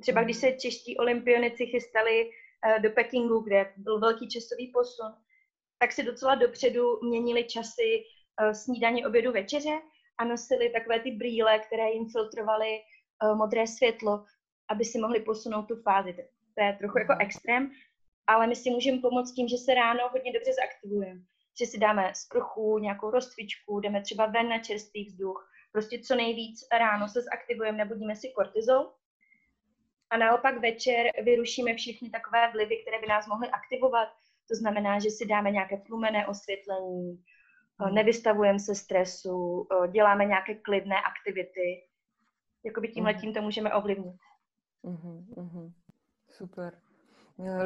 Třeba 0.00 0.22
když 0.22 0.36
se 0.36 0.52
čeští 0.52 0.96
olympionici 0.96 1.66
chystali 1.66 2.30
eh, 2.30 2.80
do 2.80 2.90
Pekingu, 2.90 3.40
kde 3.40 3.72
byl 3.76 4.00
velký 4.00 4.28
časový 4.28 4.72
posun, 4.74 5.14
tak 5.78 5.92
si 5.92 6.02
docela 6.02 6.34
dopředu 6.34 7.00
měnili 7.02 7.44
časy 7.44 8.04
eh, 8.40 8.54
snídaně, 8.54 9.06
obědu, 9.06 9.32
večeře 9.32 9.80
a 10.18 10.24
nosili 10.24 10.70
takové 10.70 11.00
ty 11.00 11.10
brýle, 11.10 11.58
které 11.58 11.90
jim 11.90 12.08
filtrovaly 12.08 12.78
eh, 12.78 13.34
modré 13.34 13.66
světlo, 13.66 14.24
aby 14.68 14.84
si 14.84 14.98
mohli 14.98 15.20
posunout 15.20 15.62
tu 15.62 15.76
fázi. 15.76 16.12
To 16.54 16.64
je 16.64 16.76
trochu 16.78 16.98
jako 16.98 17.14
extrém, 17.20 17.70
ale 18.26 18.46
my 18.46 18.56
si 18.56 18.70
můžeme 18.70 18.98
pomoct 18.98 19.32
tím, 19.32 19.48
že 19.48 19.56
se 19.56 19.74
ráno 19.74 20.08
hodně 20.12 20.32
dobře 20.32 20.52
zaktivujeme. 20.52 21.20
Že 21.58 21.66
si 21.66 21.78
dáme 21.78 22.12
sprchu, 22.14 22.78
nějakou 22.78 23.10
rozcvičku, 23.10 23.80
jdeme 23.80 24.02
třeba 24.02 24.26
ven 24.26 24.48
na 24.48 24.58
čerstvý 24.58 25.04
vzduch, 25.04 25.50
prostě 25.74 25.98
co 25.98 26.14
nejvíc 26.14 26.66
ráno 26.78 27.08
se 27.08 27.20
zaktivujeme, 27.22 27.78
nebudíme 27.78 28.16
si 28.16 28.28
kortizol. 28.28 28.92
A 30.10 30.16
naopak 30.16 30.60
večer 30.60 31.06
vyrušíme 31.24 31.74
všechny 31.74 32.10
takové 32.10 32.52
vlivy, 32.52 32.76
které 32.82 33.00
by 33.00 33.06
nás 33.06 33.26
mohly 33.26 33.48
aktivovat. 33.50 34.08
To 34.48 34.54
znamená, 34.54 34.98
že 34.98 35.10
si 35.10 35.26
dáme 35.26 35.50
nějaké 35.50 35.76
tlumené 35.76 36.26
osvětlení, 36.26 37.24
hmm. 37.78 37.94
nevystavujeme 37.94 38.58
se 38.58 38.74
stresu, 38.74 39.68
děláme 39.90 40.24
nějaké 40.24 40.54
klidné 40.54 40.96
aktivity. 40.96 41.82
Jakoby 42.64 42.88
tímhle 42.88 43.12
hmm. 43.12 43.20
tím 43.20 43.34
to 43.34 43.42
můžeme 43.42 43.74
ovlivnit. 43.74 44.16
Mm-hmm, 44.84 45.24
mm-hmm. 45.36 45.72
Super. 46.30 46.78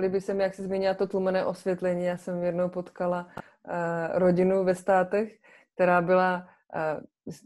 Líbí 0.00 0.20
se 0.20 0.34
mi, 0.34 0.42
jak 0.42 0.54
jsi 0.54 0.62
zmínila 0.62 0.94
to 0.94 1.06
tlumené 1.06 1.44
osvětlení. 1.44 2.04
Já 2.04 2.16
jsem 2.16 2.44
jednou 2.44 2.68
potkala 2.68 3.26
uh, 3.36 3.72
rodinu 4.18 4.64
ve 4.64 4.74
státech, 4.74 5.38
která 5.74 6.02
byla 6.02 6.48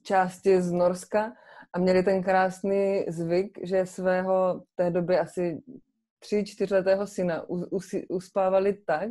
části 0.03 0.63
z 0.63 0.73
Norska 0.73 1.33
a 1.73 1.79
měli 1.79 2.03
ten 2.03 2.23
krásný 2.23 3.05
zvyk, 3.09 3.59
že 3.63 3.87
svého 3.87 4.63
té 4.75 4.91
době 4.91 5.21
asi 5.21 5.63
tři, 6.19 6.45
čtyřletého 6.45 7.07
syna 7.07 7.47
uspávali 8.09 8.73
tak, 8.87 9.11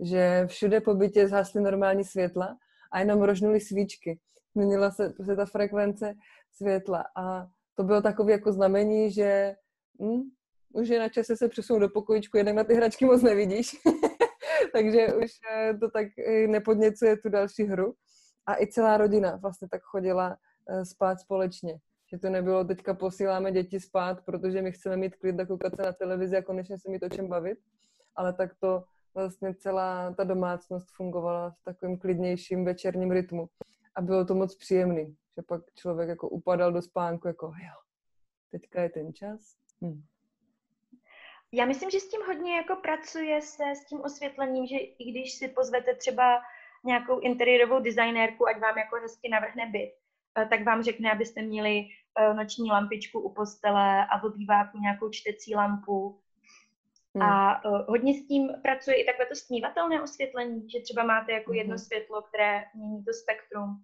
že 0.00 0.46
všude 0.46 0.80
po 0.80 0.94
bytě 0.94 1.28
zhasly 1.28 1.60
normální 1.60 2.04
světla 2.04 2.56
a 2.92 3.00
jenom 3.00 3.22
rožnuli 3.22 3.60
svíčky. 3.60 4.18
Změnila 4.54 4.90
se 4.90 5.10
prostě 5.10 5.36
ta 5.36 5.46
frekvence 5.46 6.14
světla 6.52 7.04
a 7.16 7.46
to 7.74 7.84
bylo 7.84 8.02
takové 8.02 8.32
jako 8.32 8.52
znamení, 8.52 9.10
že 9.10 9.54
hm, 10.02 10.22
už 10.72 10.88
je 10.88 10.98
na 10.98 11.08
čase 11.08 11.36
se 11.36 11.48
přesunout 11.48 11.78
do 11.78 11.88
pokojičku, 11.88 12.36
jednak 12.36 12.54
na 12.54 12.64
ty 12.64 12.74
hračky 12.74 13.04
moc 13.04 13.22
nevidíš, 13.22 13.70
takže 14.72 15.06
už 15.06 15.30
eh, 15.52 15.74
to 15.74 15.90
tak 15.90 16.06
eh, 16.18 16.46
nepodněcuje 16.46 17.16
tu 17.16 17.28
další 17.28 17.62
hru 17.62 17.94
a 18.48 18.60
i 18.60 18.66
celá 18.66 18.96
rodina 18.96 19.36
vlastně 19.36 19.68
tak 19.68 19.82
chodila 19.82 20.28
uh, 20.28 20.82
spát 20.82 21.20
společně. 21.20 21.78
Že 22.10 22.18
to 22.18 22.30
nebylo 22.30 22.64
teďka 22.64 22.94
posíláme 22.94 23.52
děti 23.52 23.80
spát, 23.80 24.24
protože 24.24 24.62
my 24.62 24.72
chceme 24.72 24.96
mít 24.96 25.16
klid 25.16 25.40
a 25.40 25.46
koukat 25.46 25.76
se 25.76 25.82
na 25.82 25.92
televizi 25.92 26.36
a 26.36 26.42
konečně 26.42 26.78
se 26.78 26.90
mít 26.90 27.02
o 27.02 27.08
čem 27.08 27.28
bavit, 27.28 27.58
ale 28.16 28.32
tak 28.32 28.50
to 28.60 28.84
vlastně 29.14 29.54
celá 29.54 30.14
ta 30.14 30.24
domácnost 30.24 30.86
fungovala 30.96 31.50
v 31.50 31.64
takovém 31.64 31.98
klidnějším 31.98 32.64
večerním 32.64 33.10
rytmu. 33.10 33.48
A 33.94 34.00
bylo 34.00 34.24
to 34.24 34.34
moc 34.34 34.56
příjemný, 34.56 35.16
že 35.36 35.42
pak 35.42 35.62
člověk 35.74 36.08
jako 36.08 36.28
upadal 36.28 36.72
do 36.72 36.82
spánku, 36.82 37.28
jako 37.28 37.46
jo, 37.46 37.74
teďka 38.50 38.82
je 38.82 38.88
ten 38.88 39.12
čas. 39.12 39.40
Hm. 39.84 40.02
Já 41.52 41.64
myslím, 41.64 41.90
že 41.90 42.00
s 42.00 42.08
tím 42.08 42.20
hodně 42.26 42.56
jako 42.56 42.76
pracuje 42.76 43.42
se 43.42 43.64
s 43.76 43.84
tím 43.84 44.00
osvětlením, 44.00 44.66
že 44.66 44.76
i 44.76 45.10
když 45.10 45.34
si 45.34 45.48
pozvete 45.48 45.94
třeba 45.94 46.40
nějakou 46.88 47.20
interiérovou 47.20 47.80
designérku, 47.80 48.48
ať 48.48 48.58
vám 48.60 48.78
jako 48.78 48.96
hezky 48.96 49.28
navrhne 49.28 49.66
byt, 49.66 49.92
eh, 50.38 50.46
tak 50.50 50.64
vám 50.64 50.82
řekne, 50.82 51.12
abyste 51.12 51.42
měli 51.42 51.84
eh, 51.84 52.34
noční 52.34 52.70
lampičku 52.70 53.20
u 53.20 53.34
postele 53.34 54.06
a 54.06 54.18
v 54.18 54.24
obýváku 54.24 54.78
nějakou 54.78 55.10
čtecí 55.10 55.54
lampu. 55.54 56.20
Hmm. 57.14 57.22
A 57.22 57.64
uh, 57.64 57.84
hodně 57.88 58.14
s 58.14 58.26
tím 58.26 58.52
pracuje 58.62 58.96
i 58.96 59.04
takové 59.04 59.26
to 59.26 59.34
snívatelné 59.34 60.02
osvětlení, 60.02 60.70
že 60.70 60.80
třeba 60.80 61.02
máte 61.02 61.32
jako 61.32 61.52
jedno 61.52 61.70
hmm. 61.70 61.78
světlo, 61.78 62.22
které 62.22 62.64
mění 62.74 63.04
to 63.04 63.12
spektrum. 63.12 63.82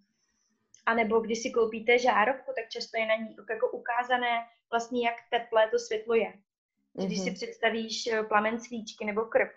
A 0.86 0.94
nebo 0.94 1.20
když 1.20 1.38
si 1.42 1.50
koupíte 1.50 1.98
žárovku, 1.98 2.52
tak 2.57 2.68
často 2.68 2.98
je 2.98 3.07
na 3.07 3.14
ní 3.14 3.36
jako 3.50 3.70
ukázané 3.70 4.46
vlastně, 4.70 5.07
jak 5.07 5.14
teplé 5.30 5.68
to 5.70 5.78
světlo 5.78 6.14
je. 6.14 6.32
Mm-hmm. 6.32 7.07
Když 7.07 7.18
si 7.18 7.30
mhm. 7.30 7.34
představíš 7.34 8.07
eh, 8.07 8.22
plamen 8.22 8.61
svíčky 8.61 9.05
nebo 9.05 9.24
krb, 9.24 9.50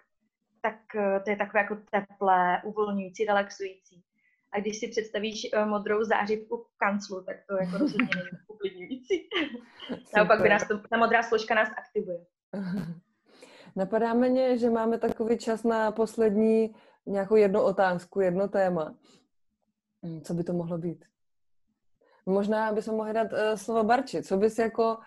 tak 0.62 0.95
eh, 0.95 1.20
to 1.20 1.30
je 1.30 1.36
takové 1.36 1.60
jako 1.60 1.78
teplé, 1.91 2.62
uvolňující, 2.64 3.26
relaxující. 3.26 4.03
A 4.51 4.60
když 4.60 4.80
si 4.80 4.88
představíš 4.88 5.47
eh, 5.53 5.66
modrou 5.66 6.03
zářivku 6.03 6.58
v 6.58 6.78
kanclu, 6.78 7.24
tak 7.24 7.36
to 7.47 7.55
jako 7.58 7.78
rozhodně 7.78 8.10
není 8.16 8.30
uklidňující. 8.47 9.30
Naopak 10.16 10.41
by 10.41 10.49
nás 10.49 10.68
to, 10.68 10.80
ta 10.80 10.97
modrá 10.97 11.24
složka 11.24 11.55
nás 11.55 11.70
aktivuje. 11.78 12.26
Napadá 13.76 14.14
mě, 14.14 14.58
že 14.58 14.70
máme 14.70 14.97
takový 14.97 15.38
čas 15.38 15.64
na 15.64 15.91
poslední 15.91 16.76
nějakou 17.05 17.36
jednu 17.36 17.62
otázku, 17.62 18.22
jedno 18.22 18.47
téma. 18.47 18.95
Hm, 20.05 20.22
co 20.22 20.34
by 20.34 20.43
to 20.43 20.53
mohlo 20.53 20.78
být? 20.78 21.05
Možná 22.26 22.72
bychom 22.72 22.95
mohli 22.95 23.14
dát 23.14 23.34
uh, 23.34 23.39
slovo 23.55 23.84
Barči. 23.84 24.24
Co 24.24 24.38
bys 24.38 24.60
jako 24.60 24.95
uh, 24.95 25.03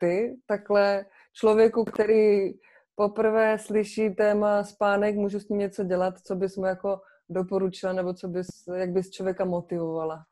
ty 0.00 0.36
takhle 0.46 1.06
člověku, 1.32 1.84
který 1.84 2.52
poprvé 2.94 3.58
slyší 3.58 4.14
téma 4.14 4.64
spánek, 4.64 5.14
můžu 5.14 5.40
s 5.40 5.48
ním 5.48 5.58
něco 5.58 5.84
dělat, 5.84 6.18
co 6.18 6.34
bys 6.34 6.56
mu 6.56 6.66
jako 6.66 7.00
doporučila, 7.28 7.92
nebo 7.92 8.14
co 8.14 8.28
bys, 8.28 8.46
jak 8.74 8.90
bys 8.90 9.10
člověka 9.10 9.44
motivovala? 9.44 10.24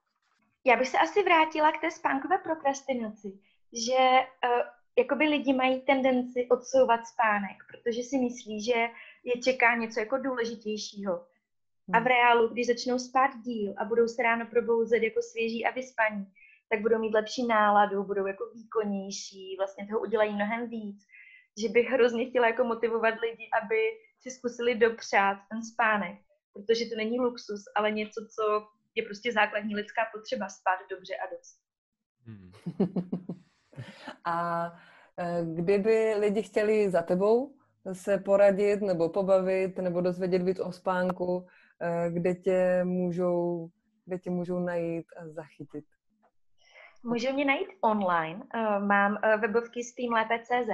Já 0.64 0.76
bych 0.76 0.88
se 0.88 0.98
asi 0.98 1.22
vrátila 1.22 1.72
k 1.72 1.80
té 1.80 1.90
spánkové 1.90 2.38
prokrastinaci, 2.38 3.38
že 3.72 3.98
uh, 3.98 4.62
jakoby 4.98 5.24
lidi 5.24 5.52
mají 5.52 5.80
tendenci 5.80 6.48
odsouvat 6.50 7.06
spánek, 7.06 7.56
protože 7.70 8.02
si 8.02 8.18
myslí, 8.18 8.64
že 8.64 8.88
je 9.24 9.42
čeká 9.44 9.76
něco 9.76 10.00
jako 10.00 10.18
důležitějšího. 10.18 11.26
A 11.92 11.98
v 11.98 12.02
hmm. 12.02 12.06
reálu, 12.06 12.48
když 12.48 12.66
začnou 12.66 12.98
spát 12.98 13.30
díl 13.44 13.74
a 13.76 13.84
budou 13.84 14.08
se 14.08 14.22
ráno 14.22 14.46
probouzet 14.46 15.02
jako 15.02 15.22
svěží 15.22 15.66
a 15.66 15.70
vyspaní, 15.70 16.26
tak 16.70 16.80
budou 16.80 16.98
mít 16.98 17.14
lepší 17.14 17.46
náladu, 17.46 18.04
budou 18.04 18.26
jako 18.26 18.44
výkonnější, 18.54 19.56
vlastně 19.58 19.86
toho 19.86 20.00
udělají 20.00 20.34
mnohem 20.34 20.68
víc. 20.68 21.06
Že 21.60 21.68
bych 21.68 21.86
hrozně 21.86 22.26
chtěla 22.26 22.46
jako 22.46 22.64
motivovat 22.64 23.14
lidi, 23.20 23.48
aby 23.62 23.76
si 24.20 24.30
zkusili 24.30 24.74
dopřát 24.74 25.38
ten 25.50 25.62
spánek, 25.62 26.18
protože 26.52 26.84
to 26.84 26.96
není 26.96 27.20
luxus, 27.20 27.64
ale 27.76 27.90
něco, 27.90 28.26
co 28.36 28.66
je 28.94 29.02
prostě 29.02 29.32
základní 29.32 29.74
lidská 29.74 30.02
potřeba 30.14 30.48
spát 30.48 30.78
dobře 30.90 31.14
a 31.14 31.34
dost. 31.34 31.58
Hmm. 32.26 32.52
a 34.24 34.66
e, 35.16 35.44
kdyby 35.54 36.14
lidi 36.14 36.42
chtěli 36.42 36.90
za 36.90 37.02
tebou 37.02 37.54
se 37.92 38.18
poradit 38.18 38.80
nebo 38.80 39.08
pobavit 39.08 39.78
nebo 39.78 40.00
dozvědět 40.00 40.42
víc 40.42 40.60
o 40.60 40.72
spánku, 40.72 41.46
e, 41.80 42.10
kde 42.10 42.34
tě 42.34 42.84
můžou, 42.84 43.68
kde 44.04 44.18
tě 44.18 44.30
můžou 44.30 44.58
najít 44.58 45.06
a 45.16 45.28
zachytit? 45.28 45.84
Můžou 47.04 47.32
mě 47.32 47.44
najít 47.44 47.68
online. 47.80 48.42
Eh, 48.54 48.78
mám 48.78 49.18
webovky 49.40 49.84
steamlepe.cz, 49.84 50.70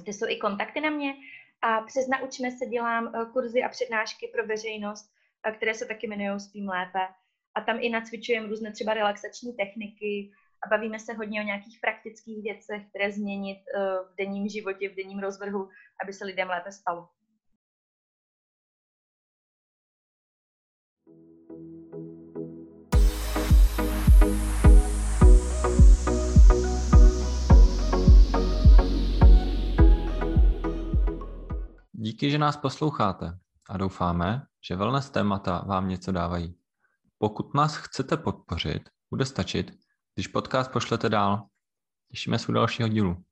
kde 0.00 0.12
jsou 0.12 0.26
i 0.28 0.36
kontakty 0.36 0.80
na 0.80 0.90
mě. 0.90 1.14
A 1.62 1.80
přes 1.80 2.08
Naučme 2.08 2.50
se 2.50 2.66
dělám 2.66 3.12
eh, 3.14 3.26
kurzy 3.32 3.62
a 3.62 3.68
přednášky 3.68 4.28
pro 4.28 4.46
veřejnost, 4.46 5.10
které 5.56 5.74
se 5.74 5.86
taky 5.86 6.06
jmenují 6.06 6.40
Spím 6.40 6.68
lépe. 6.68 7.08
A 7.54 7.60
tam 7.60 7.78
i 7.80 7.88
nacvičujeme 7.88 8.48
různé 8.48 8.72
třeba 8.72 8.94
relaxační 8.94 9.52
techniky 9.52 10.30
a 10.64 10.68
bavíme 10.68 10.98
se 10.98 11.12
hodně 11.12 11.40
o 11.40 11.44
nějakých 11.44 11.78
praktických 11.80 12.42
věcech, 12.42 12.88
které 12.88 13.12
změnit 13.12 13.58
v 14.12 14.14
denním 14.18 14.48
životě, 14.48 14.88
v 14.88 14.94
denním 14.94 15.18
rozvrhu, 15.18 15.68
aby 16.02 16.12
se 16.12 16.24
lidem 16.24 16.48
lépe 16.48 16.72
spalo. 16.72 17.08
Díky, 32.04 32.30
že 32.30 32.38
nás 32.38 32.56
posloucháte 32.56 33.38
a 33.68 33.76
doufáme, 33.76 34.46
že 34.68 34.76
wellness 34.76 35.10
témata 35.10 35.64
vám 35.66 35.88
něco 35.88 36.12
dávají. 36.12 36.54
Pokud 37.18 37.54
nás 37.54 37.76
chcete 37.76 38.16
podpořit, 38.16 38.88
bude 39.10 39.24
stačit, 39.24 39.72
když 40.14 40.26
podcast 40.26 40.72
pošlete 40.72 41.08
dál. 41.08 41.46
Těšíme 42.10 42.38
se 42.38 42.48
u 42.48 42.52
dalšího 42.52 42.88
dílu. 42.88 43.24